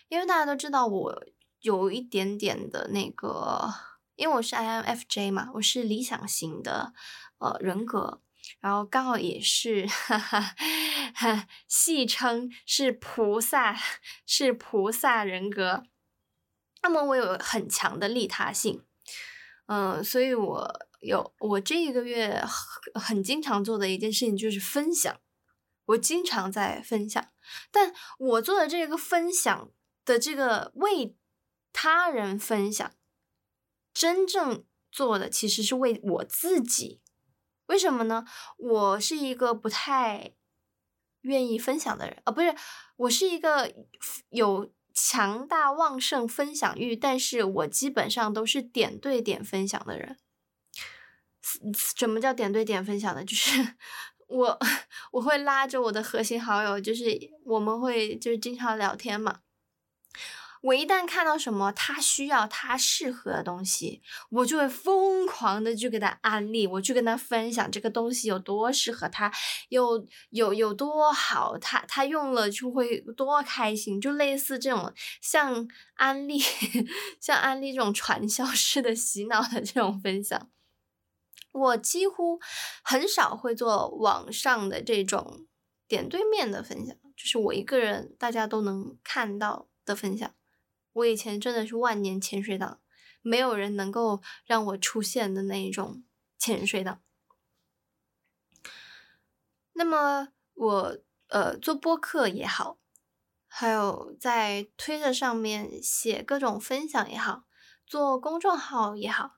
[0.09, 1.23] 因为大家都知道我
[1.61, 3.73] 有一点点的那个，
[4.17, 6.93] 因为我是 INFJ 嘛，我是理想型的
[7.37, 8.22] 呃人格。
[8.59, 13.77] 然后刚好也是，哈哈，戏称是菩萨，
[14.25, 15.83] 是菩萨人格。
[16.81, 18.83] 那么我有很强的利他性，
[19.67, 22.43] 嗯，所以我有我这一个月
[22.93, 25.19] 很很经常做的一件事情就是分享，
[25.85, 27.31] 我经常在分享，
[27.71, 29.71] 但我做的这个分享
[30.03, 31.15] 的这个为
[31.71, 32.93] 他人分享，
[33.93, 37.02] 真正做的其实是为我自己。
[37.73, 38.23] 为什么呢？
[38.57, 40.33] 我是一个不太
[41.21, 42.55] 愿意分享的人啊，不是，
[42.97, 43.73] 我是一个
[44.29, 50.19] 有强大旺盛分享欲，但是我基本上都是点对点分享的人。
[51.97, 53.25] 什么叫点对点分享呢？
[53.25, 53.75] 就是
[54.29, 54.59] 我
[55.11, 57.05] 我会拉着我的核心好友，就是
[57.43, 59.39] 我们会就是经常聊天嘛。
[60.63, 69.29] 我一旦看到什么他需要、他适合的东西，我就会疯狂的去给他安利，我去跟他分享这个东西有多适合他，
[69.67, 76.39] 有有有多好，他他用了就会多开心，就类似这种像安利、
[77.19, 80.49] 像安利这种传销式的洗脑的这种分享，
[81.51, 82.39] 我几乎
[82.81, 85.45] 很少会做网上的这种
[85.89, 90.33] 点对面的分享，就是我一个人大家都能看到的分享。
[90.93, 92.79] 我以前真的是万年潜水党，
[93.21, 96.03] 没有人能够让我出现的那一种
[96.37, 97.01] 潜水党。
[99.73, 100.97] 那么我
[101.29, 102.77] 呃做播客也好，
[103.47, 107.45] 还有在推特上面写各种分享也好，
[107.87, 109.37] 做公众号也好，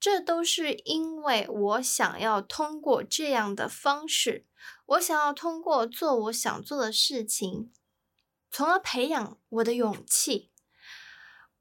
[0.00, 4.46] 这都是因为我想要通过这样的方式，
[4.86, 7.72] 我想要通过做我想做的事情，
[8.50, 10.50] 从而培养我的勇气。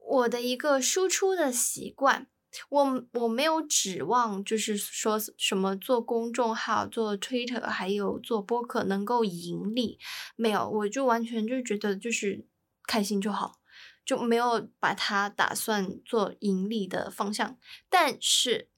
[0.09, 2.27] 我的一个输出的习惯，
[2.69, 9.99] 我我没有指望，就是说什么做公众号、做 Twitter，还有做播客能够盈利，
[10.37, 12.45] 没有，我就完全就觉得就是
[12.85, 13.59] 开心就好，
[14.05, 17.57] 就没有把它打算做盈利的方向。
[17.89, 18.69] 但是，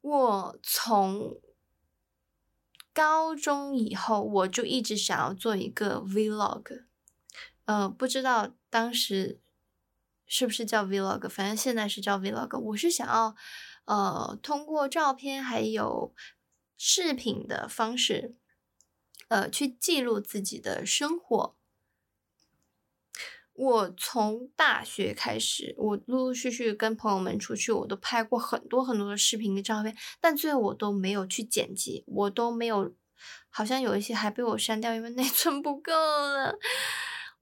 [0.00, 1.40] 我从
[2.92, 6.86] 高中以后，我就一直想要做一个 Vlog，
[7.66, 9.38] 呃，不知道当时。
[10.32, 11.28] 是不是叫 vlog？
[11.28, 12.56] 反正现在是叫 vlog。
[12.56, 13.34] 我是想要，
[13.84, 16.14] 呃，通过照片还有
[16.78, 18.36] 视频的方式，
[19.26, 21.56] 呃，去记录自己的生活。
[23.54, 32.94] 我从大学开始，我陆陆续续跟朋友们出去，我都拍过很多很多的视频跟照片，但最后我都没有去剪辑，我都没有，
[33.48, 36.56] 好像有一些还被我删掉，因为内 存不够了。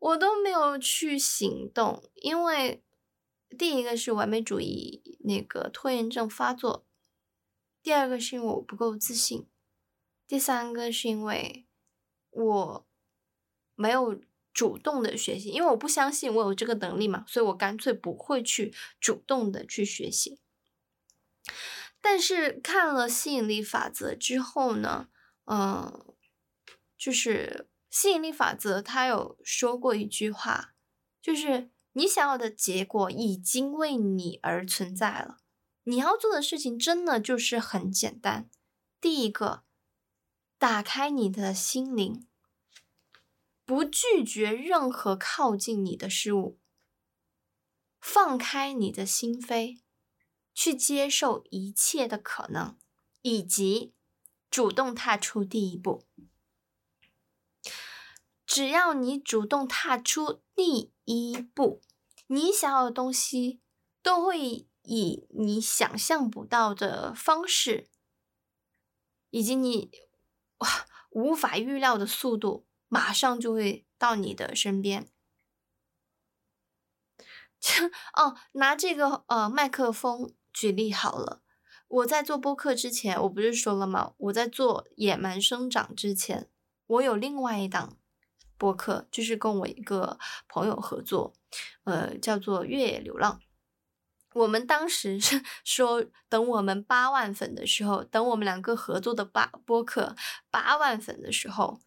[0.00, 2.84] 我都没有去行动，因为
[3.58, 6.86] 第一个是完美主义那个拖延症发作，
[7.82, 9.48] 第二个是因为我不够自信，
[10.28, 11.66] 第三个是因为
[12.30, 12.86] 我
[13.74, 14.20] 没有
[14.52, 20.38] 主动的学习，因为我不相信我有这个能力嘛，所以我干脆不会去主动的去学习。
[22.00, 25.08] 但是看了吸引力法则之后呢，
[25.46, 26.14] 嗯，
[26.96, 27.68] 就是。
[27.90, 30.74] 吸引力法则，他有说过一句话，
[31.22, 35.38] 就是你想要的结果已经为你而存在了。
[35.84, 38.50] 你要做的事情真的就是很简单。
[39.00, 39.64] 第一个，
[40.58, 42.26] 打开你的心灵；
[43.64, 46.58] 不拒绝任何靠近你的事物，
[48.00, 49.80] 放开你的心扉，
[50.52, 52.76] 去接受一切的可能，
[53.22, 53.94] 以及
[54.50, 56.04] 主动踏出第一步。
[58.48, 61.82] 只要你主动踏出第一步，
[62.28, 63.60] 你想要的东西
[64.02, 67.90] 都会以你想象不到的方式，
[69.28, 69.90] 以及你
[70.56, 72.66] 哇无法预料的速度。
[72.90, 75.06] 马上就会到你的身边。
[78.16, 81.42] 哦，拿这个呃麦克风举例好了。
[81.86, 84.14] 我在做播客之前，我不是说了吗？
[84.16, 86.50] 我在做野蛮生长之前，
[86.86, 87.97] 我有另外一档
[88.58, 91.32] 播客，就是跟我一个朋友合作，
[91.84, 93.40] 呃，叫做越野流浪。
[94.34, 100.14] 我们当时是说，等我们八万粉的时候，等我们两个合作的八播客
[100.50, 101.80] 八万粉的时候。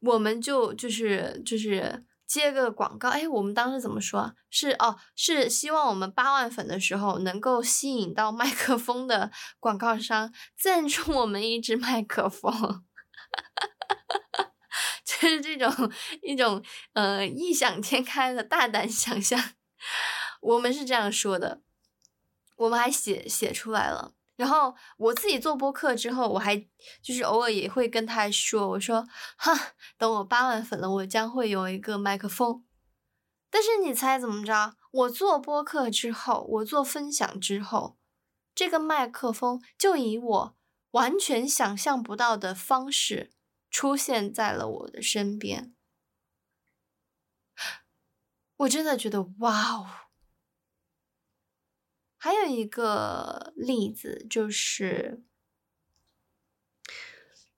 [0.00, 4.34] 我们就就是就是接个广告，哎，我们当时怎么说？
[4.50, 9.30] 是哦，是希望我们八万粉的时候能够吸引到麦克风的
[9.60, 12.82] 广告商赞助我们一支麦克风，哈哈
[13.88, 14.52] 哈哈哈
[15.06, 16.62] 就是这种一种
[16.94, 19.40] 呃异想天开的大胆想象，
[20.40, 21.62] 我们是这样说的，
[22.56, 24.12] 我们还写写出来了。
[24.34, 26.56] 然后我自己做播客之后，我还
[27.00, 32.62] 就是偶尔也会跟他说：“我说，哈，等我八万粉了，我将会有一个麦克风。”
[33.48, 34.76] 但是你猜怎么着？
[34.90, 37.96] 我做播客之后，我做分享之后，
[38.54, 40.56] 这个麦克风就以我
[40.90, 43.30] 完全想象不到的方式
[43.76, 45.74] 出现在了我的身边。
[48.56, 49.86] 我真的觉得，哇哦！
[52.16, 55.22] 还有一个例子就是，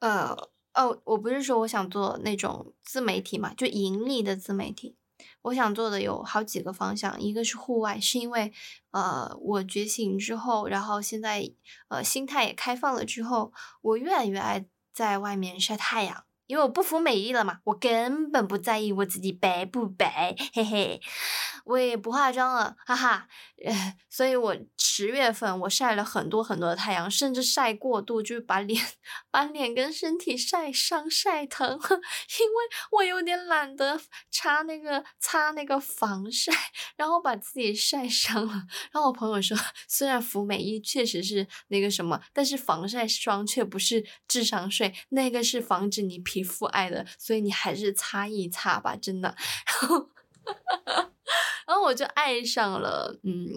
[0.01, 4.97] 呃，哦，我不是说我想做那种自媒体嘛，就盈利的自媒体。
[5.43, 8.53] 我想做的有好几个方向，一个是户外，是因为，
[8.91, 11.49] 呃，我觉醒之后，然后现在，
[11.87, 13.53] 呃，心态也开放了之后，
[13.83, 14.67] 我越来越爱
[14.99, 16.28] 在外面晒太阳。
[16.49, 21.01] 因为我不服美丽了嘛，我根本不在意我自己白不白，嘿嘿，
[21.67, 23.29] 我也不化妆了，哈哈，
[23.65, 28.83] 呃，所以我十月份我晒了很多很多的太阳，甚至晒过度，就是把脸
[29.31, 31.77] 把脸跟身体晒伤晒疼了，
[32.41, 36.51] 因为我有点懒得擦那个擦那个防晒，
[36.97, 38.53] 然后把自己晒伤了。
[38.91, 39.55] 然后我朋友说，
[39.87, 46.38] 虽然服美役确实是那个什么，但是防晒霜却不是智商税，那个是防止你皮。
[46.39, 49.35] 皮肤爱的，所以你还是擦一擦吧，真的。
[49.67, 50.11] 然后，
[51.67, 53.49] 然后我就爱上了，嗯，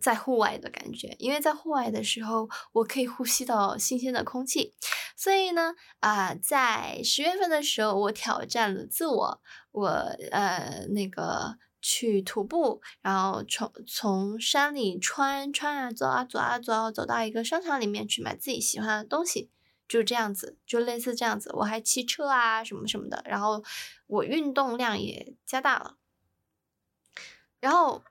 [0.00, 4.74] 在户外的感觉，因为在户外的时候，我可以呼吸到新鲜的空气。
[5.16, 9.40] 所以呢，啊，在十月份的时候，我挑战了自我，
[9.72, 9.88] 我
[10.30, 19.50] 呃那个去徒步，然后从从山里穿穿啊，走啊走啊走啊，走到一个商场里面去买自己喜欢的东西。
[19.92, 23.62] 就这样子，就类似这样子，我还骑车啊什么什么的，然后
[24.06, 25.98] 我运动量也加大了，
[27.60, 28.02] 然后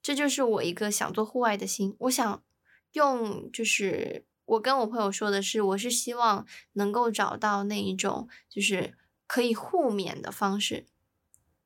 [0.00, 2.42] 这就是我一个想做户外的心，我想
[2.92, 10.86] 用，就是我跟我朋友说的是，我是希望能够找到那一种就是可以互勉的方式，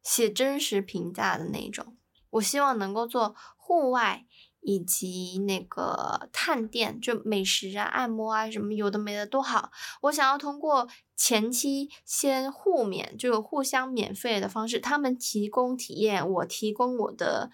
[0.02, 1.96] 写真实评价的那一种，
[2.30, 4.26] 我希望能够做户外。
[4.60, 9.70] 以及那个探店，就美食啊、按摩啊什么有的没的都好。
[10.02, 17.50] 我想要通过前期先互免，就互相免费的方式，他们提供体验，我提供我的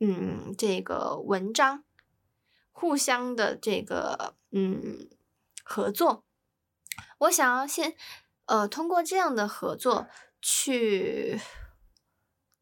[0.00, 1.84] 嗯这个文章，
[2.72, 5.08] 互相的这个嗯
[5.62, 6.24] 合作。
[7.18, 7.94] 我想要先
[8.46, 10.06] 呃通过这样的合作
[10.40, 11.38] 去。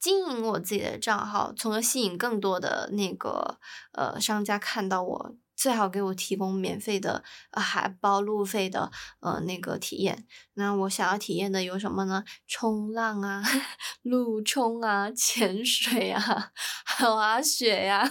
[0.04, 3.58] 经营我自己的账号，从而吸引更多的那个
[3.92, 8.90] 呃商家看到我，最好给我提供免费的，还包路费的
[9.20, 10.26] 呃那个体验。
[10.52, 12.22] 那我想要体验的有什么呢？
[12.46, 13.42] 冲浪啊，
[14.02, 16.52] 陆冲啊，潜水啊，
[16.84, 18.04] 滑雪呀，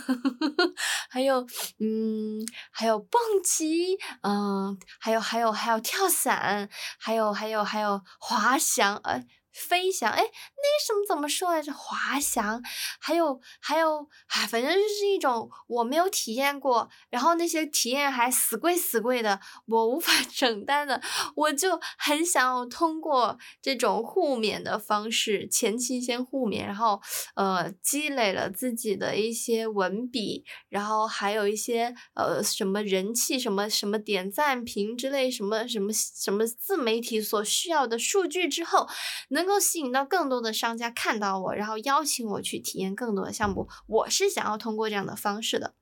[1.11, 1.45] 还有
[1.79, 2.41] 嗯，
[2.71, 6.67] 还有蹦极，嗯，还有还有还有跳伞，
[6.97, 9.23] 还有还有还有滑翔，呃。
[9.53, 11.71] 飞翔，哎，那什么怎么说来着？
[11.71, 12.61] 滑翔，
[12.99, 20.99] 还有还有，哎，反正就是一种我没有体验过，然后那些体验还死贵死贵的，我无法 承担的，
[21.35, 26.99] 我就很想要通过这种互勉的方式，前期先互勉，然后
[27.35, 38.87] 呃积累了自己的一些文笔，然后还有一些呃什么人气，什么什么点赞评之类，什么什么什么自媒体所需要的数据之后，
[39.29, 39.42] 能。
[39.43, 43.67] 能够吸引到更多的商家看到我，然后邀请我去体验更多的项目。
[43.87, 45.75] 我是想要通过这样的方式的。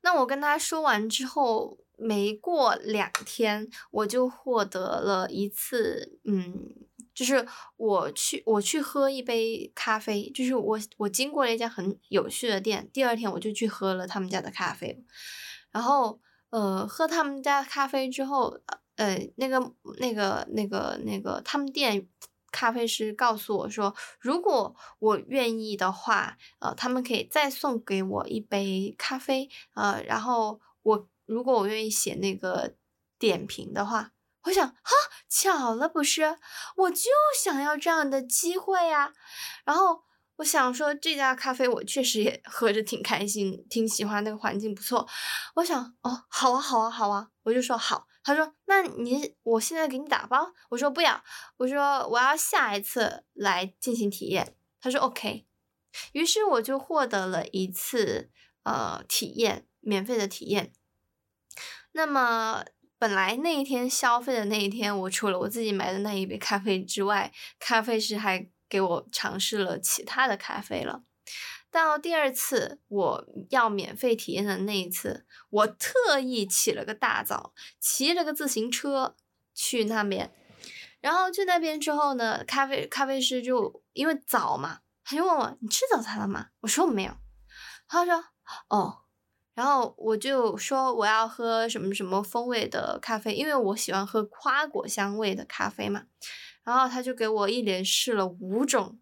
[0.00, 6.70] 那我跟他说完之后，没过两天，我就获得了一次，嗯，
[7.14, 7.46] 就是
[7.76, 15.04] 我去我去喝一杯咖啡，就是我我经过了一家很有趣的店，第二天我就去喝了他们家的咖啡。
[15.70, 16.18] 然后，
[16.48, 18.58] 呃，喝他们家咖啡之后，
[18.96, 19.60] 呃，那个
[19.98, 22.08] 那个那个那个他们店。
[22.50, 32.74] 咖啡师告诉我说，如果我愿意的话，呃，他们可以再送给我一杯咖啡，呃，然后我如果我愿意写那个
[33.18, 34.12] 点评的话，
[34.44, 34.92] 我想，哈，
[35.28, 36.38] 巧了不是？
[36.76, 37.10] 我就
[37.42, 39.12] 想要这样的机会呀。
[39.64, 40.02] 然后
[40.36, 45.06] 我想说，这家咖啡我确实也喝着挺开心，挺喜欢那个环境不错。
[45.56, 48.06] 我想，哦，好啊，好啊，好啊，我就说好。
[48.28, 51.24] 他说：“那你我现在给你打包。”我说：“不要。”
[51.56, 55.46] 我说：“我要下一次来进行体验。”他说：“OK。”
[56.12, 58.30] 于是我就获得了一次
[58.64, 60.74] 呃体验，免费的体验。
[61.92, 62.66] 那么
[62.98, 71.02] 本来那一天消费的那一天，我除了我自己买的那一杯咖啡之外，咖啡师还给我尝试了其他的咖啡了。
[71.70, 79.16] 到第二次我要免费体验的那一次，我特意起了个大早，骑了个自行车
[79.54, 80.32] 去那边。
[81.00, 87.12] 然后去那边之后呢，咖啡咖啡师就因为早嘛，他就问我：“你吃早餐了吗？”我说：“我没有。”
[87.86, 88.24] 他说
[88.68, 89.02] ：“哦。”
[89.54, 96.04] 然后我就说：“我要喝什么什么风味的咖啡，因为我喜欢喝花果香味的咖啡嘛。”
[96.62, 99.00] 然后他就给我一连试了五种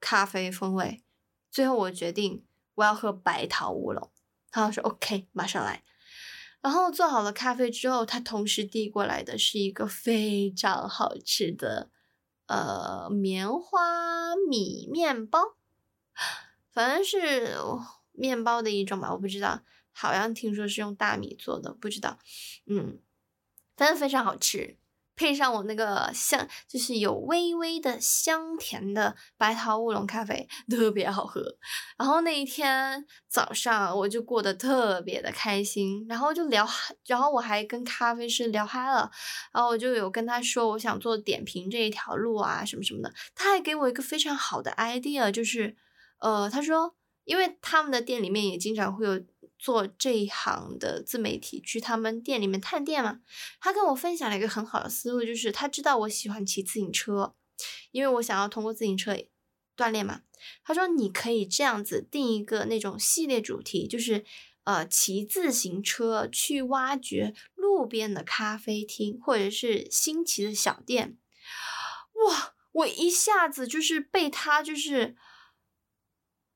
[0.00, 1.02] 咖啡风味。
[1.50, 2.44] 最后我决定
[2.74, 4.10] 我要喝白桃乌龙，
[4.50, 5.82] 他说 OK，马上来。
[6.62, 11.90] 然后做好了咖啡之后，他同时递过来的是一个非常好吃的
[12.46, 15.56] 呃棉花米面包，
[16.70, 17.56] 反正是
[18.12, 22.18] 面包的一种吧，我不知道，好像听说是用大米做的，不知道，
[22.66, 22.98] 嗯，
[23.74, 24.76] 反正非常好吃。
[25.20, 31.42] 配上我那个香，就是有微微的香甜的白桃乌龙咖啡，特别好喝。
[31.98, 36.66] 然后那一天早上我就过得特别的开心，然后就聊，
[37.06, 39.10] 然后我还跟咖啡师聊嗨了。
[39.52, 43.12] 然后我就有跟他说我想做点评这一条路啊，什么什么的。
[43.34, 45.76] 他还给我一个非常好的 idea，就是，
[46.20, 46.94] 呃，他说，
[47.24, 49.20] 因为他们的店里面也经常会有。
[49.62, 53.20] 做这一行的自媒体去他们店里面探店嘛，
[53.60, 57.34] 他跟我分享了一个很好的思路，就是他知道我喜欢骑自行车，
[57.90, 59.14] 因为我想要通过自行车
[59.76, 60.22] 锻炼嘛。
[60.64, 64.24] 他说你可以这样子定一个那种系列主题，就是
[64.64, 71.18] 呃骑自行车去挖掘路边的咖啡厅或者是新奇的小店。
[72.26, 75.14] 哇，我一下子就是被他就是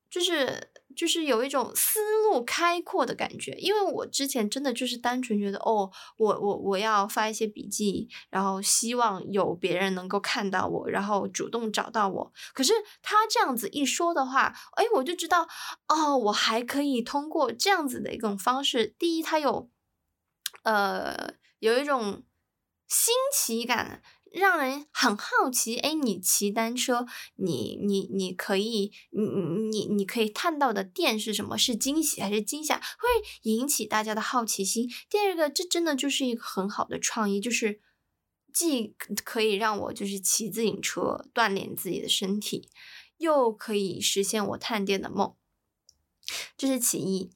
[0.08, 0.70] 就是。
[0.96, 12.32] 就是有一种思路开阔的感觉，因为我之前真的就是单纯觉得，哦，我我我要发一些笔记，然后希望有别人能够看到我，然后主动找到我。
[12.52, 12.72] 可是
[13.02, 15.48] 他这样子一说的话，哎，我就知道，
[15.88, 19.68] 哦，我还可以通过这样子的一种方式，第一，他有，
[20.62, 22.22] 呃，有一种
[22.88, 24.02] 新奇感。
[24.34, 27.06] 让人很好奇，哎，你骑单车，
[27.36, 31.56] 你你你可以，你你你可以探到的店是什么？
[31.56, 32.76] 是惊喜还是惊吓？
[32.78, 33.08] 会
[33.42, 34.90] 引起大家的好奇心。
[35.08, 37.80] 第二个，这真的就是一个很好的创意，就是
[38.52, 42.68] 既可以让我就是骑自行车锻炼自己的身体，
[43.18, 45.36] 又可以实现我探店的梦，
[46.56, 47.30] 这是其一。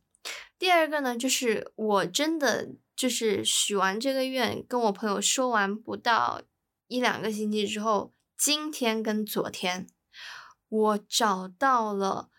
[0.58, 6.42] 第二个呢，就是我真的就是许完这个愿，跟我朋友说完不到。
[6.88, 9.86] 一两个星期之后，今天跟昨天，
[10.68, 12.30] 我找到了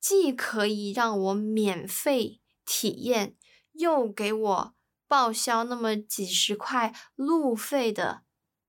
[0.00, 3.36] 既可以让我免费体验，
[3.72, 4.74] 又给我
[5.08, 8.22] 报销那么几十块路费的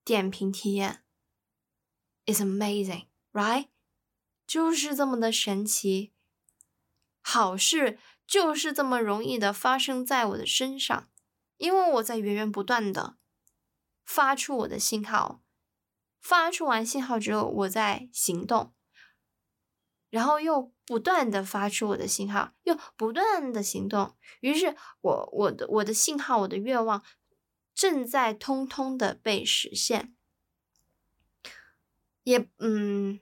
[0.04, 1.04] 点评体验。
[2.26, 3.68] It's amazing, right？
[4.48, 6.14] 就是这么的神奇，
[7.22, 11.10] 好事就是这么容易的发生在我的身上，
[11.58, 13.17] 因为我在源源不断的。
[14.08, 15.44] 发出我的信号，
[16.22, 18.74] 发出完信号之后，我在行动，
[20.10, 27.04] 然后又不断的发出我的信号，又不断的行动，于是我我的我的信号，我的愿望
[27.76, 30.16] 正在通通的被实现，
[32.24, 33.20] 也嗯。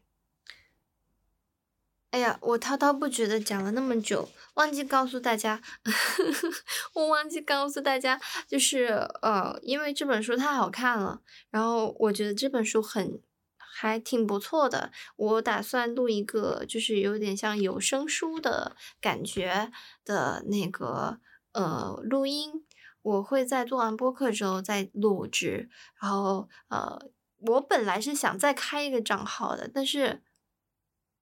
[2.15, 5.61] 哎呀，我滔滔不绝的讲了那么久，忘记告诉大家，
[6.95, 8.85] 我忘记告诉大家，就是
[9.21, 13.19] 呃，因为这本书太好看了，然后我觉得这本书很
[13.57, 19.73] 还挺不错的，我打算录一个就是有点像有声书的感觉
[20.05, 21.19] 的那个
[21.51, 22.65] 呃录音，
[23.01, 26.97] 我会在做完播客之后再录制，然后呃，
[27.39, 30.23] 我本来是想再开一个账号的，但是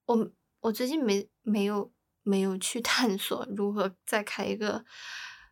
[0.05, 0.31] 我。
[0.63, 1.91] 我最近没没有
[2.21, 4.85] 没有去 探索如何再开一个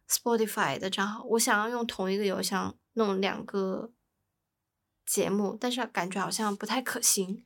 [0.08, 1.24] Spotify 的账号。
[1.32, 3.92] 我想要用同一个邮箱弄两个
[5.06, 7.46] 节目，但是感觉好像不太可行，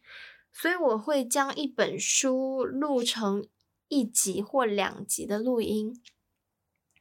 [0.53, 3.47] 所以我会将一本书录成
[3.87, 5.99] 一集或两集的录音，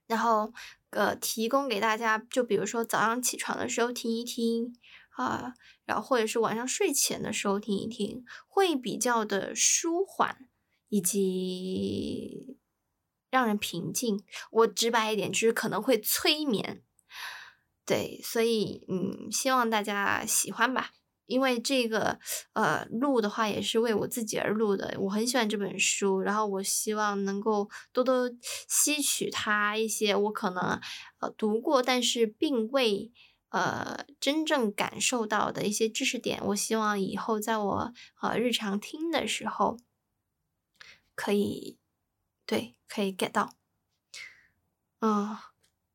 [0.06, 0.54] 然后
[0.90, 2.16] 呃提供给大家。
[2.30, 4.74] 就比如说早上起床的时候听一听
[5.16, 5.52] 啊，
[5.84, 10.48] 然后或者是晚上睡前的时候听一听，会比较的舒缓。
[10.94, 12.56] 以及
[13.32, 14.22] 让人平静，
[14.52, 16.84] 我直白一点就是可能会催眠，
[17.84, 20.92] 对，所以嗯，希望大家喜欢吧。
[21.26, 22.20] 因为这个
[22.52, 28.30] 呃录的话也是为我自己而录的，我很喜欢这本书，然后我希望能够多多
[28.68, 30.80] 吸取它一些我可能
[31.18, 33.10] 呃读过但是并未
[33.48, 37.92] 呃真正感受到的一些知识点，我希望以后在我
[38.22, 39.76] 呃日常听的时候。
[41.14, 41.78] 可以，
[42.44, 43.54] 对，可以 get 到。
[45.00, 45.36] 嗯，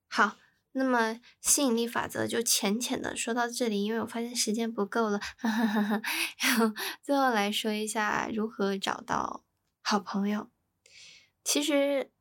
[0.07, 0.37] 好，
[0.71, 5.19] 那么吸引力法则就浅浅的说到这里，因为我发现时间不够了。
[5.41, 9.43] 然后最后来说一下如何找到
[9.81, 10.49] 好朋友。
[11.43, 12.11] 其实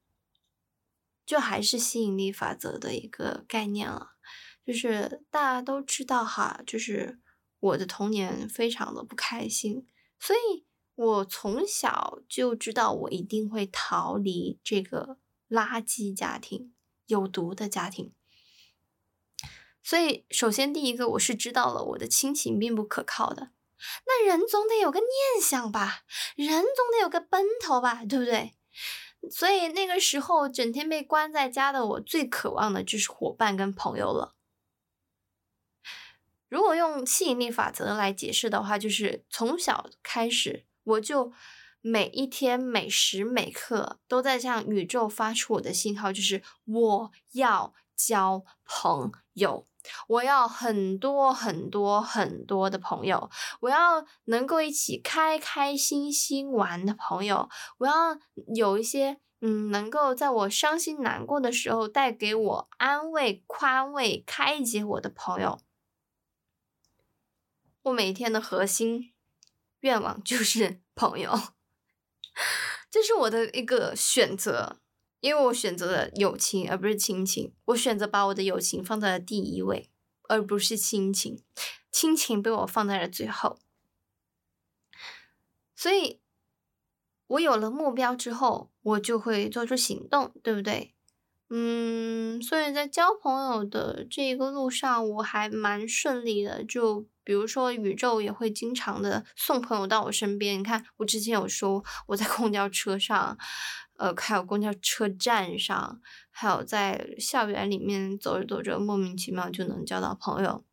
[1.27, 4.13] 就还是吸引力法则的一个概念了，
[4.65, 7.21] 就是大家都知道哈，就是
[7.61, 9.87] 我的童年非常的不开心，
[10.19, 10.68] 所以。
[10.99, 15.17] 我从小就知道，我一定会逃离这个
[15.49, 16.75] 垃圾家庭、
[17.07, 18.13] 有毒的家庭。
[19.81, 23.53] 所以，首先第一个，我是知道了我的亲情并不可靠的。
[24.07, 26.03] 那人总得有个念想吧，
[26.35, 28.57] 人总得有个奔头吧，对不对？
[29.31, 34.35] 所以那个时候，整天被关在家的我，最渴望的就是伙伴跟朋友了。
[36.49, 40.65] 如果用吸引力法则来解释的话，就是从小开始。
[40.89, 41.33] 我就
[41.81, 49.67] 每一天每时每刻都在向宇宙发出我的信号，就是我要交朋友，
[50.09, 53.31] 我要很多很多很多的朋友，
[53.61, 58.19] 我要能够一起开开心心玩的朋友，我要
[58.55, 65.61] 有一些嗯，能够在我伤心难过的时候带给我安慰、宽慰、开解我的朋友。
[67.83, 69.13] 我每天的核心。
[69.81, 71.33] 愿望就是 朋友，
[72.91, 74.81] 这是我的一个选择，
[75.21, 79.91] 因为我选择了友情而不是亲情，我选择把我的友情放在了第一位，
[80.29, 81.43] 而不是亲情，
[81.93, 83.59] 亲情被我放在了最后，
[85.77, 86.21] 所以，
[87.29, 90.95] 我有了目标之后，我就会做出行动，对不对？
[91.51, 96.63] 嗯，所以在交朋友的这个路上，我还蛮顺利的。
[96.63, 100.59] 就比如说，宇宙也会经常的送朋友到我身边。
[100.59, 103.37] 你看，我之前有说我在公交车上，
[103.99, 106.01] 呃，还有公交车站上，
[106.31, 110.65] 还有在校园里面走着走着，莫名其妙就能交到朋友。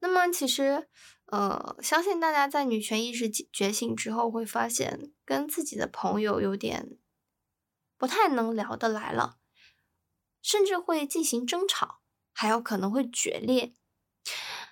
[0.00, 0.86] 那么，其实，
[1.32, 6.98] 呃，相信大家在女权意识觉醒之后，会发现跟自己的朋友有点。
[7.96, 9.38] 不太能聊得来了，
[10.42, 12.00] 甚至会进行争吵，
[12.34, 13.72] 还有可能会决裂。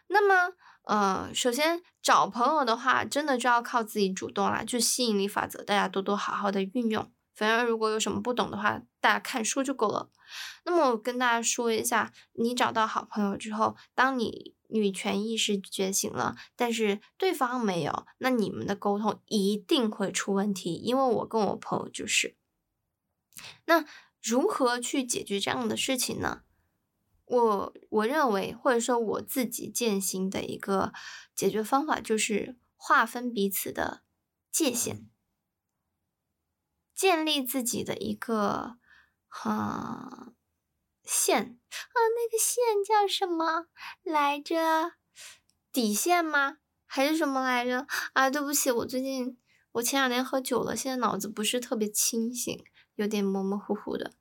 [0.09, 7.11] 那么，呃，首先找朋友的话，真的就要靠自己主动啦，就吸引力法则，大家多多好好的运用。
[7.34, 10.11] 反正如果有什么不懂的话，大家看书就够了。
[10.64, 20.74] 那么我跟大家说一下，你找到好朋友之后，当你女权意识觉醒了，但是对方没有，那你们的沟通一定会出问题。
[20.74, 22.36] 因为我跟我朋友就是。
[23.64, 23.84] 那
[24.22, 26.42] 如何去解决这样的事情呢？
[27.26, 30.92] 我我认为，或者说我自己践行的一个
[31.34, 34.02] 解决方法，就是划分彼此的
[34.50, 35.08] 界限，
[36.94, 38.76] 建立自己的一个
[39.28, 40.32] 哈
[41.02, 43.66] 线啊，那个线叫什么
[44.02, 44.92] 来着？
[45.72, 46.58] 底线吗？
[46.86, 47.86] 还是什么来着？
[48.12, 49.36] 啊，对不起，我最近
[49.72, 52.64] 我前两天喝酒了，现在脑子不是特别清醒，
[52.94, 54.12] 有点模模糊糊的。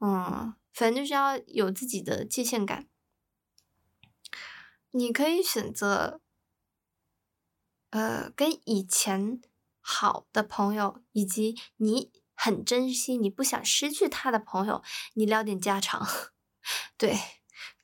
[0.00, 2.86] 嗯，反正就是要有自己的界限感。
[4.92, 6.20] 你可以选择，
[7.90, 9.40] 呃，跟以前
[9.80, 14.80] 好的朋友，以及你很珍惜、你不想失去他的朋友，
[15.14, 16.06] 你聊点家常。
[16.96, 17.18] 对，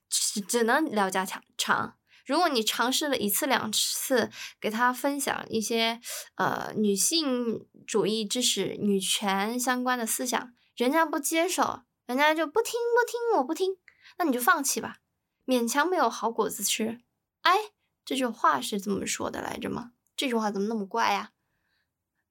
[0.08, 1.42] 只只能聊家常。
[1.58, 4.30] 常，如果你尝试了一次两次，
[4.60, 6.00] 给他分享一些
[6.36, 13.76] 呃女性主义知识、女权相关的思想，人家不接受，人家就不听不听，我不听，
[14.18, 14.98] 那你就放弃吧。
[15.46, 17.00] 勉强没有好果子吃，
[17.42, 17.72] 哎，
[18.04, 19.92] 这句话是怎么说的来着吗？
[20.16, 21.32] 这句话怎么那么怪呀？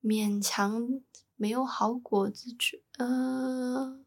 [0.02, 1.02] 勉强
[1.36, 4.04] 没有好果子吃，呃，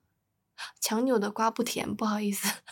[0.81, 2.47] 强扭的瓜不甜，不好意思，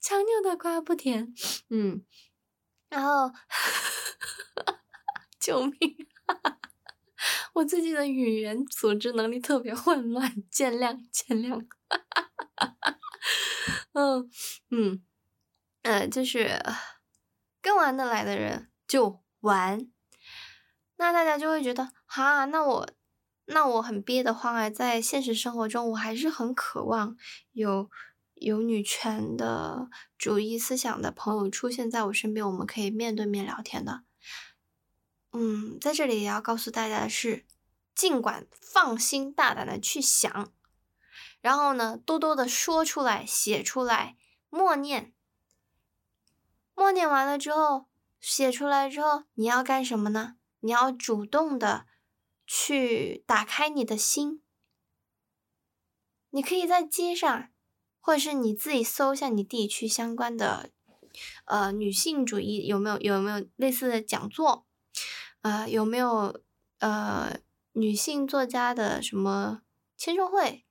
[0.00, 1.34] 强扭的瓜不甜，
[1.70, 2.04] 嗯，
[2.88, 3.32] 然后，
[5.40, 6.06] 救命！
[7.62, 11.64] 我最近的语言组织能力特别混乱，见谅见谅。
[13.94, 14.28] 嗯
[14.70, 15.02] 嗯
[15.82, 16.60] 呃，就是
[17.60, 19.88] 跟玩得来的人就玩，
[20.96, 22.88] 那大家就会觉得，哈，那我
[23.44, 27.16] 那我很憋得慌啊，在现实生活中，我还是很渴望
[27.52, 27.88] 有
[28.34, 29.88] 有女权的
[30.18, 34.02] 主义思想的朋友出现在我身边，我们可以面对面聊天的。
[35.34, 37.46] 嗯，在这里也要告诉大家的是，
[37.94, 40.52] 尽管放心大胆的去想。
[41.40, 44.16] 然后呢，多多的说出来，写出来，
[44.48, 45.12] 默念。
[46.74, 47.86] 默念完了之后，
[48.20, 50.36] 写出来之后，你要干什么呢？
[50.60, 51.86] 你要主动的
[52.46, 54.42] 去打开你的心。
[56.30, 57.50] 你可以在街上，
[58.00, 60.70] 或者是你自己搜一下你地区相关的，
[61.44, 64.66] 呃，女性主义有没有有没有类似的讲座？
[65.42, 66.40] 呃，有没有
[66.78, 67.38] 呃
[67.72, 69.62] 女性作家的什么
[69.96, 70.66] 签售会？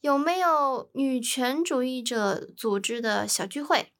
[0.00, 3.92] 有没有女权主义者组织的小聚会？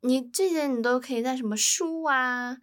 [0.00, 2.56] 你这些你都可以在什么书啊、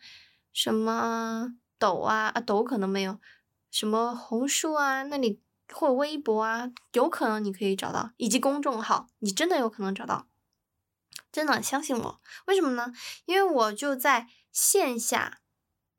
[0.52, 3.20] 什么抖啊啊抖可能没有，
[3.70, 5.40] 什么红书啊那里
[5.72, 10.28] 或微博啊，有可能你可以找到，以及公众号，你真的有可能找到，
[11.32, 12.22] 真的相信我。
[12.48, 12.92] 为什么呢？
[13.26, 15.42] 因为我就在线下，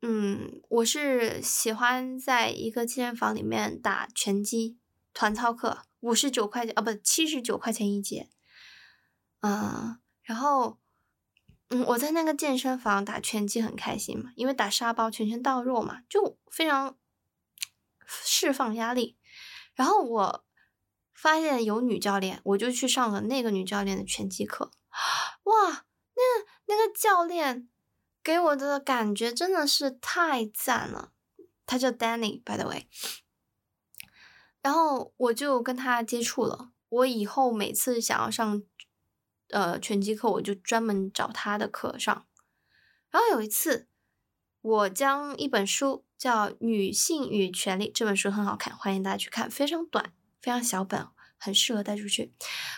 [0.07, 4.77] 嗯，我是喜欢在一个健身房里面打拳击
[5.15, 5.79] 团操课。
[6.01, 8.29] 五十九块钱啊，不，七十九块钱一节，
[9.41, 10.77] 嗯，然后，
[11.69, 16.95] 嗯，我在那个健身房打拳击很开心嘛，因为打沙包拳拳到肉嘛，就非常
[18.05, 19.17] 释放压力。
[19.73, 20.45] 然后我
[21.15, 24.69] 发现有女教练，我就去上了那个女教练的拳击课，
[25.45, 26.21] 哇，那
[26.67, 27.67] 那个教练
[28.25, 31.11] 给我的感觉真的是太赞了，
[31.67, 32.87] 他叫 Danny，by the way。
[34.63, 36.71] 然后我就跟他接触了。
[36.89, 38.63] 我以后每次想要上，
[39.49, 42.25] 呃，拳击课，我就专门找他的课上。
[43.11, 43.87] 然后有一次，
[44.61, 50.11] 我将一本书叫《女性与权利》，这本书很好看，欢迎大家去看，非常短，
[50.41, 51.07] 非常小本，
[51.37, 52.33] 很适合带出去。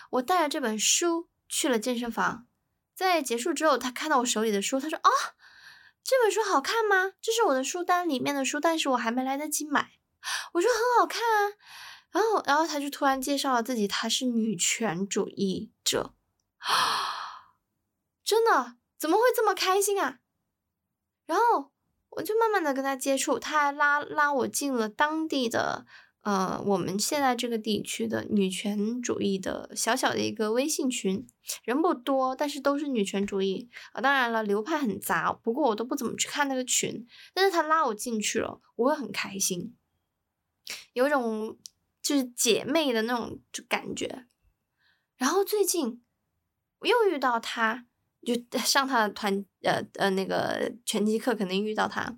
[0.09, 2.47] 我带着这本书去了健身房，
[2.93, 5.09] 在结束之后，他看到我手里的书，他说：“啊，
[6.07, 7.11] 这本书好看吗？
[7.21, 9.91] 这是我的书单里面的书，但是我还没来得及买。”
[10.53, 11.51] 我说很好看啊，
[12.11, 16.13] 然后，然后他就突然介绍了自己，他是女权主义者，
[18.23, 20.19] 真的怎么会这么开心啊？
[21.25, 21.73] 然后
[22.11, 25.85] 我就慢慢的跟他接触，他还拉拉我进了当地的，
[26.27, 31.25] 呃，我们现在这个地区的女权主义的小小的一个微信群，
[31.63, 39.73] 人不多，但是都是女权主义啊，当然了，流派很杂，不过我都不怎么去看那个群，但是他拉我进去了，我会很开心。
[40.91, 41.57] 有种
[42.01, 44.25] 就是姐妹的那种就感觉，
[45.15, 46.03] 然后最近
[46.79, 47.85] 我又遇到他，
[48.25, 52.17] 就 上他的团呃呃那个拳击课，肯定遇到他，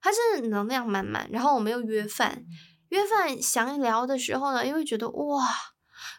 [0.00, 1.30] 他是能量满满。
[1.30, 2.44] 然后我们又约饭，
[2.88, 5.46] 约饭详聊的时候呢，又会觉得哇，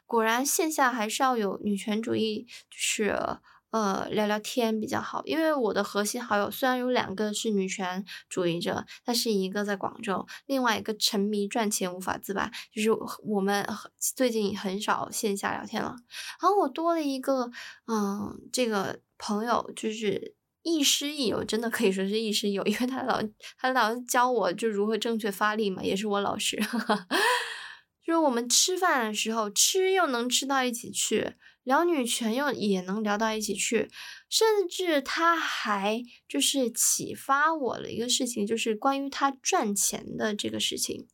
[0.06, 3.40] 果然线下还是要有女权主义，就是。
[3.72, 12.90] 呃，聊聊天比较好，因为我的核心好友虽然有两个是女权主义者，但是一个在广州，另外一个沉迷赚钱无法自拔，就是
[13.22, 13.64] 我们
[14.00, 15.96] 最近很少线下聊天了。
[16.42, 17.52] 然后我多了一个，
[17.86, 20.34] 嗯，这个朋友就是
[20.64, 23.22] 亦师亦友，真的可以说是亦师亦友， 因为他老
[23.58, 26.58] 他老教我就如何正确发力嘛，也是我老师。
[28.06, 33.88] 就是我们吃饭的时候吃又能吃到一起去，聊女权又也能聊到一起去，
[34.28, 41.08] 甚至他还就是启发我了一个事情，就是关于他赚钱的这个事情，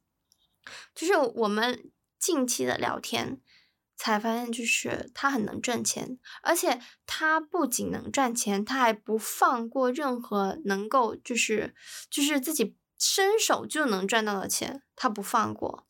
[0.95, 3.41] 就是我们近期的聊天。
[3.97, 11.73] 才发现，就是他很能赚钱，而且他不仅能赚钱，他还不放过任何能够就是
[12.09, 15.85] 就是自己伸手就能赚到的钱，他不放过。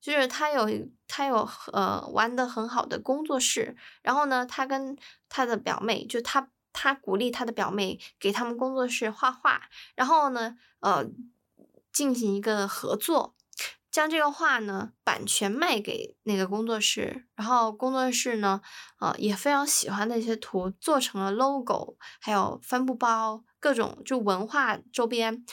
[0.00, 0.66] 就是他有
[1.06, 4.96] 他有呃玩的很好的工作室，然后呢，他跟
[5.28, 11.04] 他的表妹，就他他鼓励他的表妹给他们工作室画画，然后呢，呃，
[11.92, 13.34] 进行一个合作。
[13.90, 18.60] 将这个画呢版权卖给那个工作室，然后工作室呢，
[19.00, 25.44] 呃也非常喜欢那些图，做成了 logo，还有帆布包，各种就文化周边。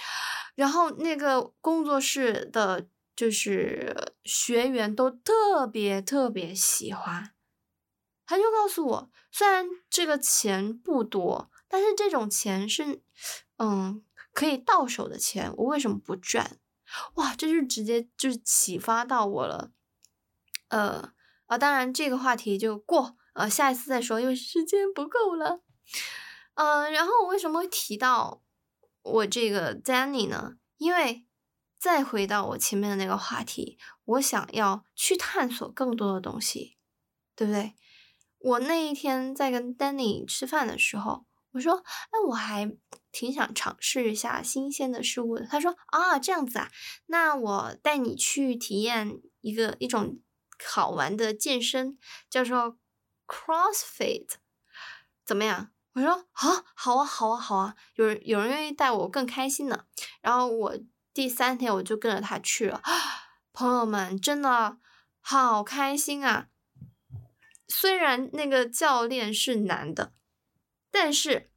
[0.56, 7.32] 然后那个工作室的，就是学员都特别特别喜欢。
[8.26, 13.02] 他就告诉我，虽然这个钱不多，但是这种钱是，
[13.58, 16.58] 嗯，可以到手的钱，我为什么不赚？
[17.16, 19.72] 哇，这就直接就是启发到我了，
[20.70, 21.14] 呃
[21.46, 25.62] 啊，当然这个话题就过，呃，下一次再说，因为时间不够了，
[26.56, 28.42] 嗯，然后我为什么会提到
[29.02, 30.58] 我这个 Danny 呢？
[30.78, 31.26] 因为
[31.80, 36.78] 再回到我前面的那个话题，我想要去探索更多的东西，
[37.36, 37.76] 对不对？
[38.40, 41.26] 我那一天在跟 Danny 吃饭的时候。
[41.52, 42.72] 我说，哎我还
[43.18, 45.48] 挺想尝试一下新鲜的事物的。
[45.48, 46.72] 他说，啊，这样子啊，
[47.08, 50.20] 那我带你去体验一个一种
[50.64, 51.98] 好玩的健身，
[52.30, 52.78] 叫做
[53.26, 54.28] CrossFit，
[55.26, 55.72] 怎么样？
[55.94, 59.86] 我说，啊，好啊，好啊，好啊，有人有人愿意带我，更开心呢。
[60.22, 60.78] 然后我
[61.12, 62.84] 第三天我就跟着他去了，
[63.52, 64.78] 朋友们，真的
[65.20, 66.50] 好开心啊！
[67.68, 70.14] 虽然那个教练是男的。
[70.90, 71.52] 但是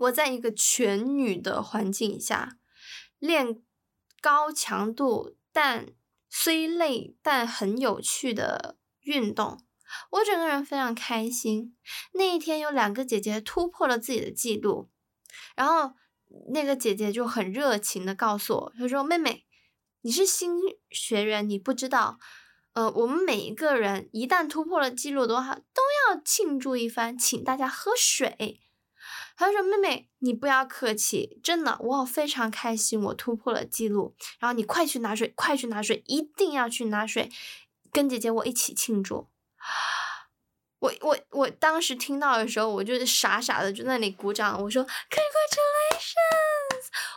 [0.00, 2.56] 我在一个全女的环境下
[3.18, 3.62] 练
[4.20, 5.88] 高强度但
[6.28, 9.60] 虽累但很有趣的运动，
[10.10, 11.76] 我整个人非常开心。
[12.14, 14.88] 那一天有两个姐姐突破了自己的记录，
[15.56, 15.94] 然后
[16.52, 19.44] 那个姐姐就很热情的告诉我，她说：“妹妹，
[20.02, 20.52] 你是新
[20.90, 22.18] 学员，你不知道。”
[22.72, 28.60] 呃，我们每一个人一旦突破了记录的话，都要庆祝一番，请大家喝水。
[29.40, 34.14] 他说：“妹妹，你不要客气，真的，我非常开心，我突破了记录。
[34.38, 37.30] 然后你快去拿水，快去拿水，一定要去拿水，
[37.90, 39.28] 跟姐姐我一起庆祝。”
[40.80, 46.10] 我我我当时听到的时候，我就傻傻的就在那里鼓掌，我说：“Congratulations！”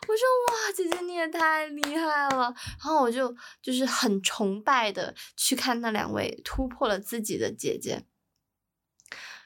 [0.07, 8.05] 我说：“哇，姐姐你也太厉害了。”然后我就就是很崇拜的去看那两位突破了自己的姐姐。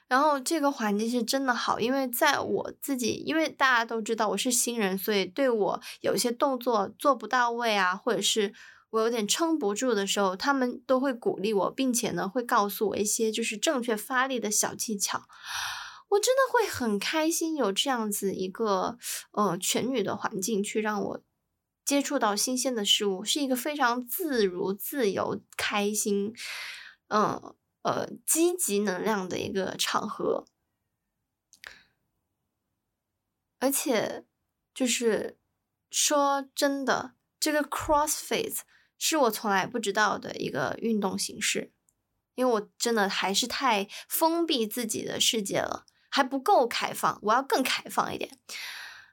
[0.07, 8.53] 然后这个环境是真的好，因为在我自己，因为大家都知道我是新人，所以对我有一些动作做不到位啊，或者是。
[8.91, 15.23] 我有点撑不住的时候，他们都会鼓励我，并且呢，会告诉我一些就是正确发力的小技巧。
[16.07, 18.97] 我真的会很开心，有这样子一个
[19.31, 21.21] 呃全女的环境，去让我
[21.83, 26.33] 接触到新鲜的事物，是一个非常自如、自由、开心，
[27.09, 27.53] 嗯
[27.87, 30.45] 呃积极能量的一个场合。
[33.59, 34.25] 而且，
[34.73, 35.37] 就是
[35.89, 38.59] 说真的，这个 CrossFit。
[38.99, 41.71] 是我从来不知道的一个运动形式，
[42.33, 48.39] 因为我真的还是太封闭自己的世界了，还不够开放，我要更开放一点。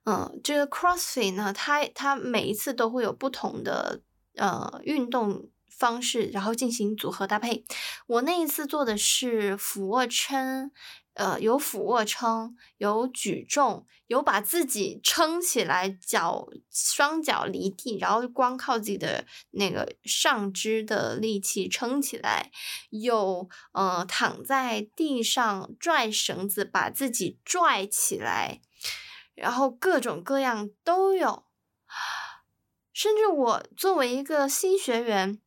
[0.05, 4.01] 嗯，这个 CrossFit 呢，它它每一次都会有不同的
[4.37, 7.65] 呃运动方式，然后进行组合搭配。
[8.07, 10.71] 我那一次做的是俯卧撑。
[11.15, 22.51] 呃，有俯卧撑，有举重，有把自己撑起来，脚双脚离地，然后光靠自己的那个上肢的力气撑起来，
[22.91, 28.61] 有呃躺在地上拽绳子把自己拽起来，
[29.37, 31.45] 然后各种各样都有，
[32.93, 35.39] 甚至我作为一个新学员。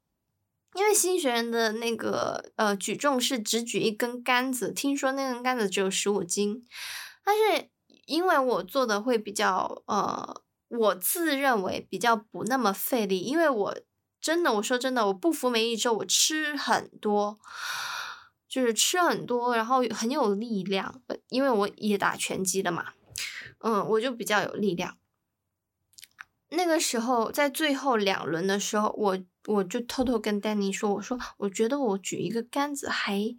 [0.77, 6.63] 因为新学员的那个呃举重是只举一根杆子，听说那根杆子只有十五斤，
[7.25, 7.67] 但是
[8.05, 13.75] 因为我做的会比较呃，我自认为比较不那么费力，因为我
[14.21, 17.39] 真的我说真的，我不服没一周我吃很多，
[18.47, 22.93] 就是吃很多，然后很有力量，因为我也打拳击的嘛，
[23.61, 24.95] 嗯，我就比较有力量。
[26.49, 29.19] 那个时候在最后两轮的时候，我。
[29.47, 33.33] 我就偷偷跟丹尼说：“我说，我觉得我举一个杆子还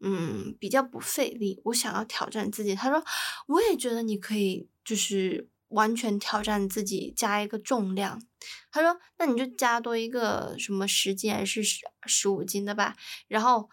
[0.00, 2.74] 嗯，比较不费力，我想要挑战自己。
[2.74, 3.04] 他说，
[3.46, 8.22] 我也觉得你可以，就是完全挑战自己，加一个重量。
[8.72, 12.96] 他说，那你就加多一个什么十斤还是十十五斤的吧。
[13.28, 13.68] 然后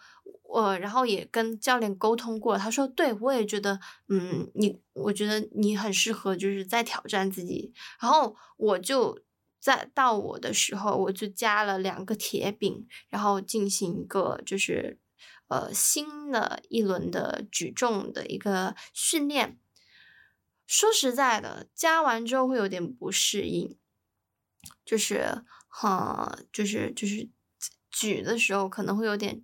[0.48, 3.78] 我，然后也跟教练沟通过，他说，对我也觉得，
[4.08, 7.72] 嗯，你，我觉得你很适合，就是在挑战自己。
[8.00, 9.20] 然后我就
[9.60, 14.98] 在到我的时候，我就加了两个铁饼，然后进行一个就是。
[15.50, 19.58] 呃，新的一轮的举重的一个训练，
[20.66, 23.74] 说实在的，加完之后会有点不适应，
[24.84, 27.30] 就是，哈，就是就是
[27.90, 29.40] 举的时候可能会有点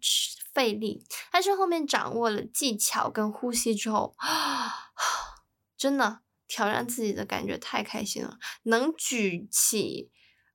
[0.55, 4.15] 费力，但是后面掌握了技巧跟呼吸之后，
[5.77, 10.11] 真的挑战自己的感觉太开心了，能举起。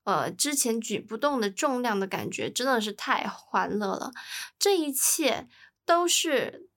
[0.06, 4.12] 呃，之前举不动的重量的感觉真的是太欢乐了。
[4.58, 5.48] 这一切
[5.86, 6.68] 都是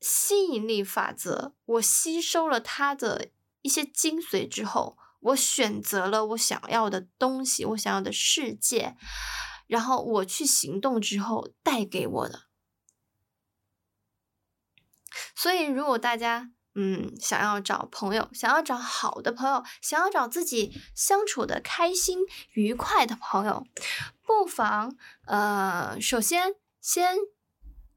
[0.00, 1.54] 吸引力法则。
[1.64, 3.28] 我吸收了它的
[3.60, 8.96] 一些精髓之后，我选择了我想要的东西，我想要的世界，
[9.68, 12.46] 然后我去行动之后带给我的。
[15.34, 22.20] 所以，如果大家，嗯，想要找朋友，想要找好的朋友，想要找自己相处的开心
[22.52, 23.66] 愉快的朋友，
[24.22, 27.16] 不妨呃，首先先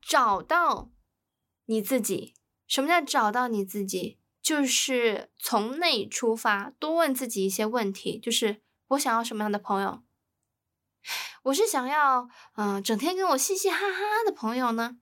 [0.01, 0.91] 找到
[1.65, 2.33] 你自己。
[2.67, 4.19] 什么叫找到你自己？
[4.41, 8.19] 就是从内出发，多问自己一些问题。
[8.19, 10.03] 就是我想要什么样的朋友？
[11.43, 14.97] 我是想要嗯，整天跟我嘻嘻哈哈的朋友呢，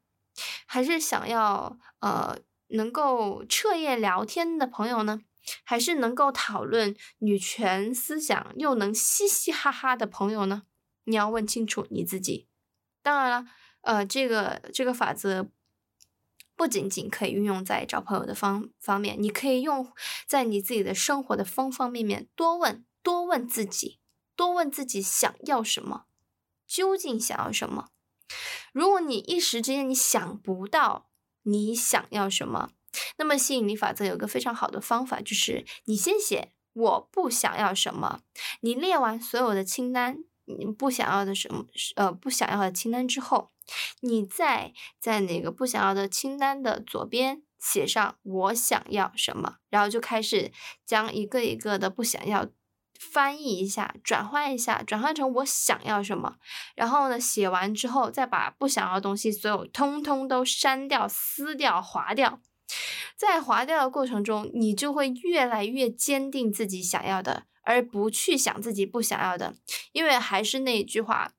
[0.66, 2.38] 还是想要呃？
[2.70, 5.22] 能够彻夜聊天的朋友呢，
[5.64, 10.64] 还是能够讨论女权思想又能嘻嘻哈哈的朋友呢？
[11.04, 12.48] 你要问清楚你自己。
[13.04, 15.52] 当然了，呃，这个这个法则
[16.56, 19.94] 不仅仅可以运用在找朋友的方方面，你可以用
[20.26, 22.28] 在你自己的生活的方方面面。
[22.36, 24.00] 多问，多问自己，
[24.36, 26.06] 多问自己想要什么，
[26.66, 27.90] 究竟想要什么？
[28.74, 31.08] 如果你一时之间你想不到。
[31.46, 32.70] 你想要什么？
[33.18, 38.22] 那么吸引力法则有个非常好的方法，就是你先写我不想要什么。
[38.62, 41.66] 你列完所有的清单，你不想要的什么，
[41.98, 43.52] 呃，不想要的清单之后，
[44.00, 44.72] 你再
[45.02, 50.50] 在那个不想要的清单的左边写上我想要什么，然后就开始
[50.86, 52.48] 将一个一个的不想要。
[53.12, 56.38] 翻译一下，转换一下，转换成我想要什么。
[56.76, 62.40] 然后呢，写完之后，再把不想要的东西所有通通都删掉、撕掉、划掉。
[63.16, 69.56] 在划掉的过程中，你就会越来越坚定自己想要的，而不去想自己不想要的。
[69.92, 71.34] 因为还是那一句话，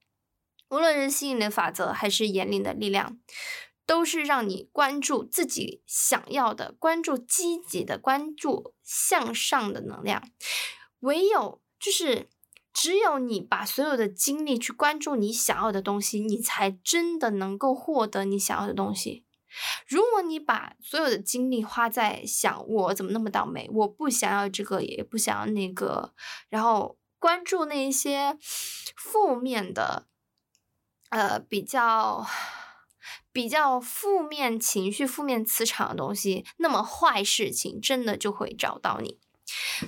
[0.70, 3.18] 无论是吸引力法则还是引领的力量，
[3.84, 10.22] 都是让你关注自己想要的，关注积极的，关注向上的能量。
[11.04, 12.28] 唯有就是
[12.72, 19.24] 只有你把所有的精力去关注你想要的东西，你才真的能够获得你想要的东西。
[19.86, 26.12] 如果你把所有的精力花在想我怎么那么倒霉，我不想要这个，也不想要那个，
[26.48, 28.36] 然后关注那些
[28.96, 30.08] 负面的，
[31.10, 32.26] 呃，比较
[33.30, 39.20] 比较负面情绪、负面磁场的东西，那么坏事情真的就会找到你。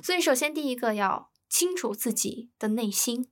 [0.02, 3.30] 所以，首先第一个要清楚自己的内心，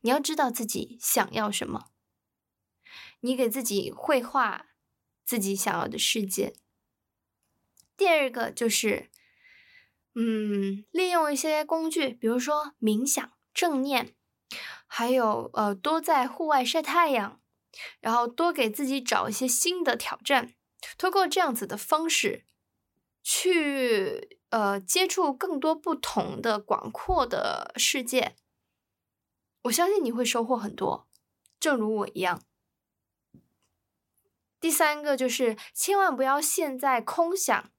[0.00, 1.90] 你要知道自己想要什么，
[3.20, 4.66] 你给自己绘画
[5.24, 6.54] 自己想要的世界。
[7.96, 9.10] 第二个就是，
[10.14, 14.14] 嗯，利用一些工具，比如说冥想、正念，
[14.86, 17.40] 还有呃，多在户外晒太阳，
[18.00, 20.54] 然后多给自己找一些新的挑战，
[20.96, 22.46] 通过这样子的方式
[23.22, 24.35] 去。
[24.50, 28.36] 呃，接触更多不同的广阔的世界，
[29.62, 31.08] 我相信你会收获很多，
[31.58, 32.42] 正如我一样。
[34.60, 37.70] 第三个就是，千万不要陷在空想，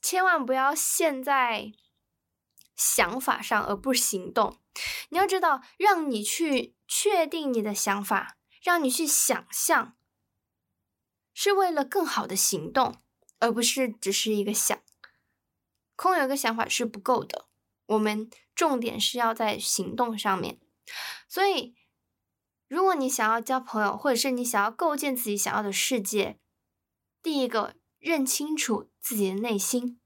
[0.00, 1.72] 千万不要陷在
[2.76, 4.58] 想法上而不行动。
[5.10, 9.96] 你要知道，让你去确定你的想法，让你去想象，
[11.34, 13.02] 是为了更好的行动，
[13.40, 14.80] 而不是只是一个想。
[16.00, 17.46] 空有一个想法是不够的，
[17.84, 20.58] 我们重点是要在行动上面。
[21.28, 21.74] 所以，
[22.68, 26.38] 如果你想要交朋友，或者是你想要构建自己想要的世界，
[27.22, 30.00] 第一个认清楚自己的内心，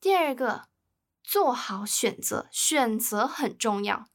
[0.00, 0.68] 第二个
[1.22, 4.06] 做好选择，选择很重要。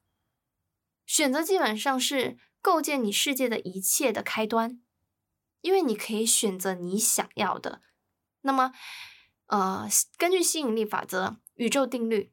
[1.05, 4.81] 选择基本上是构建你世界的一切的开端，
[5.61, 7.83] 因为你可以选择你想要的。
[8.41, 8.73] 那么，
[9.47, 9.87] 呃，
[10.17, 12.31] 根据吸引力法则、宇宙定律，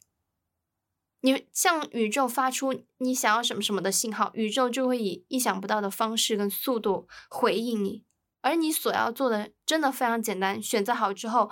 [1.20, 8.04] 你向宇宙发出你想要什么什么的信号，宇宙就会以意想不到的方式跟速度回应你。
[8.40, 11.50] 而你所要做的真的非常简单，选择好之后，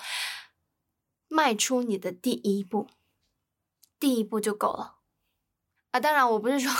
[1.29, 2.89] 迈出你的第一步，
[3.99, 5.00] 第一步就够了。
[5.93, 6.71] 啊，当然我不是说，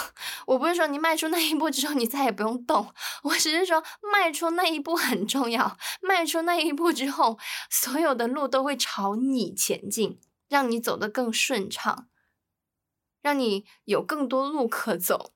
[0.47, 2.95] 我不是说你迈出那一步之后你再也不用动，
[3.25, 3.83] 我只是说
[4.13, 5.77] 迈出那一步很重要。
[6.01, 7.39] 迈出那一步之后，
[7.69, 12.09] 所有的路都会朝你前进，让你走得更顺畅，
[13.21, 15.33] 让你有更多路可走。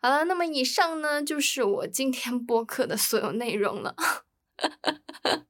[0.00, 3.96] 好了，那么以上呢就是我今天播客的所有内容了。
[4.58, 4.92] 哈哈
[5.22, 5.44] 哈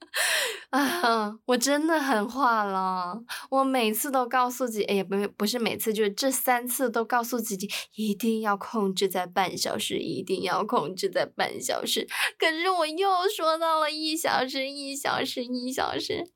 [0.70, 12.06] 啊，我真的很话痨，我每次都告诉自己，哎呀，不不是每次，就是这三次都告诉自己一定要控制在半小时，一定要控制在半小时。
[12.38, 16.30] 可是我又说到了一小时，一小时，一小时。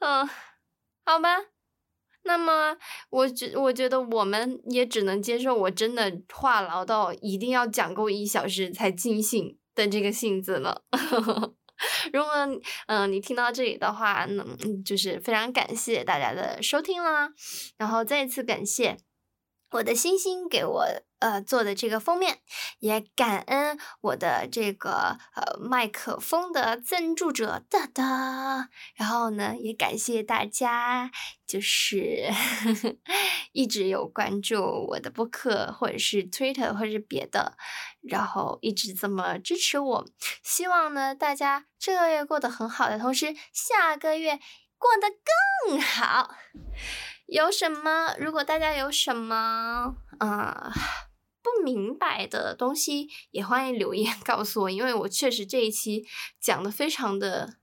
[0.00, 0.28] 嗯，
[1.04, 1.38] 好吧，
[2.24, 2.76] 那么
[3.10, 10.74] 我觉我觉得我们也只能接受我真的话痨到一定要讲够一小时才尽兴的这个性子呢。
[12.12, 12.32] 如果
[12.86, 14.44] 嗯你听到这里的话，那
[14.84, 17.30] 就是非常感谢大家的收听啦，
[17.76, 18.96] 然后再一次感谢
[19.70, 20.86] 我的星星给我。
[21.20, 22.38] 呃，做的这个封面，
[22.78, 31.10] 也感恩我的这个呃麦克风的赞助者哒哒，然后呢，也感谢大家，
[31.44, 32.30] 就是
[33.50, 37.56] 一直有关注我的播客，或者是 Twitter，或者是别的，
[38.00, 40.06] 然后一直这么支持我。
[40.44, 44.38] 希望呢，大家这个月过得很好的同时，下个月
[44.78, 45.08] 过得
[45.66, 46.36] 更好。
[47.28, 48.14] 有什么？
[48.18, 50.72] 如果大家有什么啊？
[51.42, 56.06] 不明白的东西也欢迎留言 告诉我，因为我确实这一期
[56.40, 57.58] 讲的非常的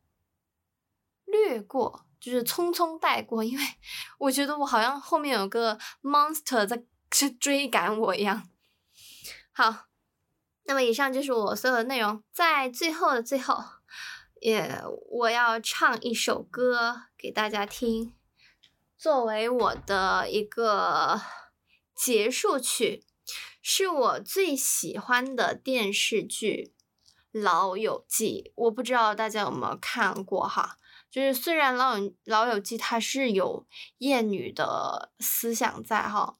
[1.26, 3.64] 略过，就是匆匆带过，因为
[4.20, 6.84] 我觉得我好像后面有个 monster 在
[7.40, 8.48] 追赶我一样。
[9.52, 9.88] 好，
[10.66, 13.64] 那么以上就是我所有的内容，在最后的最后，
[14.42, 18.14] 也我要唱一首歌给大家听，
[19.06, 21.22] 作为我的一个
[21.96, 23.06] 结束曲。
[23.62, 26.74] 是我最喜欢的电视剧
[27.40, 30.80] 《老友记》，我不知道大家有没有看过哈。
[31.12, 33.68] 就是虽然《老友老友记》它是有
[34.00, 36.38] 厌女的思想在哈。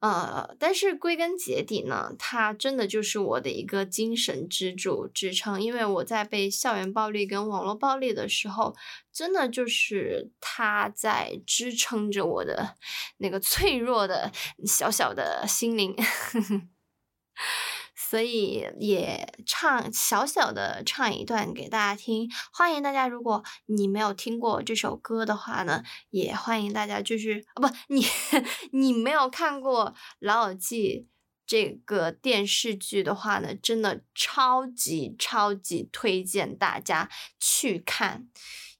[0.00, 5.60] 呃，但是归根结底呢，它真的就是我的一个精神支柱支撑。
[5.60, 8.76] 因为我在被校园暴力跟网络暴力的时候，
[9.12, 12.76] 真的就是它在支撑着我的
[13.18, 14.30] 那个脆弱的
[14.64, 15.96] 小小的心灵。
[18.08, 28.06] 所以也唱小小的唱一段给大家听，欢迎大家，如果你没有听过这首歌的话呢，也欢迎大家就是啊不你
[28.72, 29.90] 你没有看过
[30.20, 31.06] 《老友记》
[31.46, 38.26] 这个电视剧的话呢，真的超级超级推荐大家去看，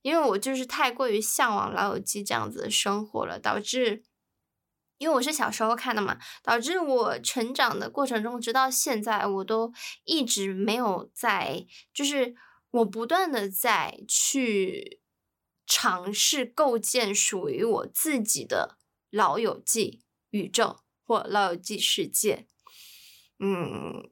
[0.01, 4.05] 因为我就是太过于向往《老友记》这样子的生活了，导致。
[4.99, 9.72] 因为我是小时候看的嘛，导致我成长的过程中，直到现在，我都
[10.05, 12.34] 一直没有在，就是
[12.70, 15.01] 我不断的在去
[15.66, 18.76] 尝试构建属于我自己的
[19.11, 22.46] 老友记宇宙或老友记世界。
[23.38, 24.03] 嗯，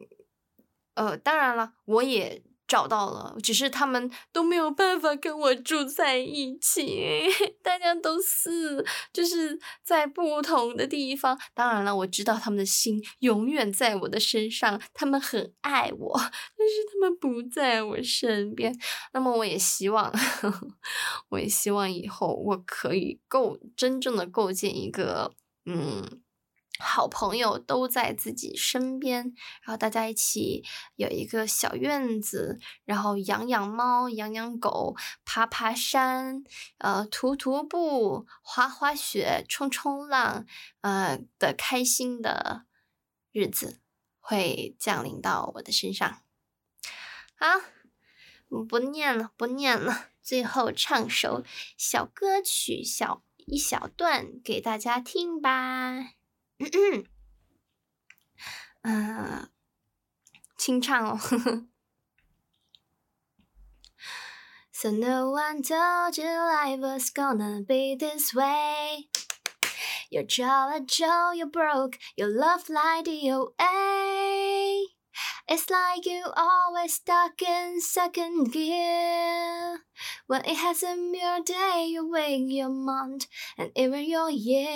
[0.94, 2.42] 呃，当然了，我也。
[2.66, 7.22] 找到了，只是他们都没有办法跟我住在一起，
[7.62, 11.38] 大家都是就是在不同的地方。
[11.54, 18.76] 当然了，我知道他们的心永远在我的身上，他们很爱我，但是他们不在我身边。
[19.12, 20.12] 那么，我也希望，
[21.30, 25.32] 我也希望以后我可以构真正的构建一个，
[25.66, 26.20] 嗯。
[26.78, 30.64] 好朋友都在自己身边，然后大家一起
[30.96, 34.94] 有一个小院子，然后养养猫、养养狗、
[35.24, 36.44] 爬爬山、
[36.78, 40.46] 呃徒徒步、滑滑雪、冲冲浪，
[40.82, 42.66] 呃的开心的
[43.32, 43.80] 日子
[44.18, 46.22] 会降临到我的身上。
[47.38, 47.46] 好，
[48.68, 51.44] 不念了，不念了，最后唱首
[51.76, 56.15] 小歌曲，小一小段给大家听吧。
[58.83, 59.49] 嗯，
[60.57, 61.19] 清唱哦。
[64.71, 69.09] So no one told you life was gonna be this way.
[70.09, 74.87] Your jaw, jaw, you broke your love like DOA.
[75.47, 79.79] It's like you always stuck in second gear.
[80.26, 84.66] When it hasn't your day, you wake your month and even your year.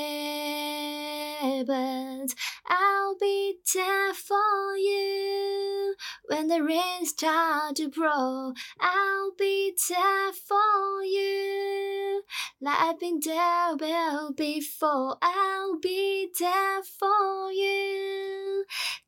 [1.64, 2.34] But
[2.66, 5.94] I'll be there for you
[6.26, 8.54] when the rain start to pour.
[8.80, 12.22] I'll be there for you
[12.62, 15.16] like I've been there well before.
[15.22, 18.64] I'll be there for you.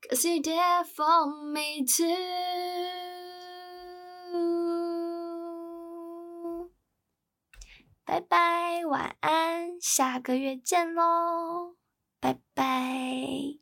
[0.09, 2.17] Cause you're there for me too。
[8.05, 11.77] 拜拜，晚安，下个月见喽，
[12.21, 13.62] 拜拜。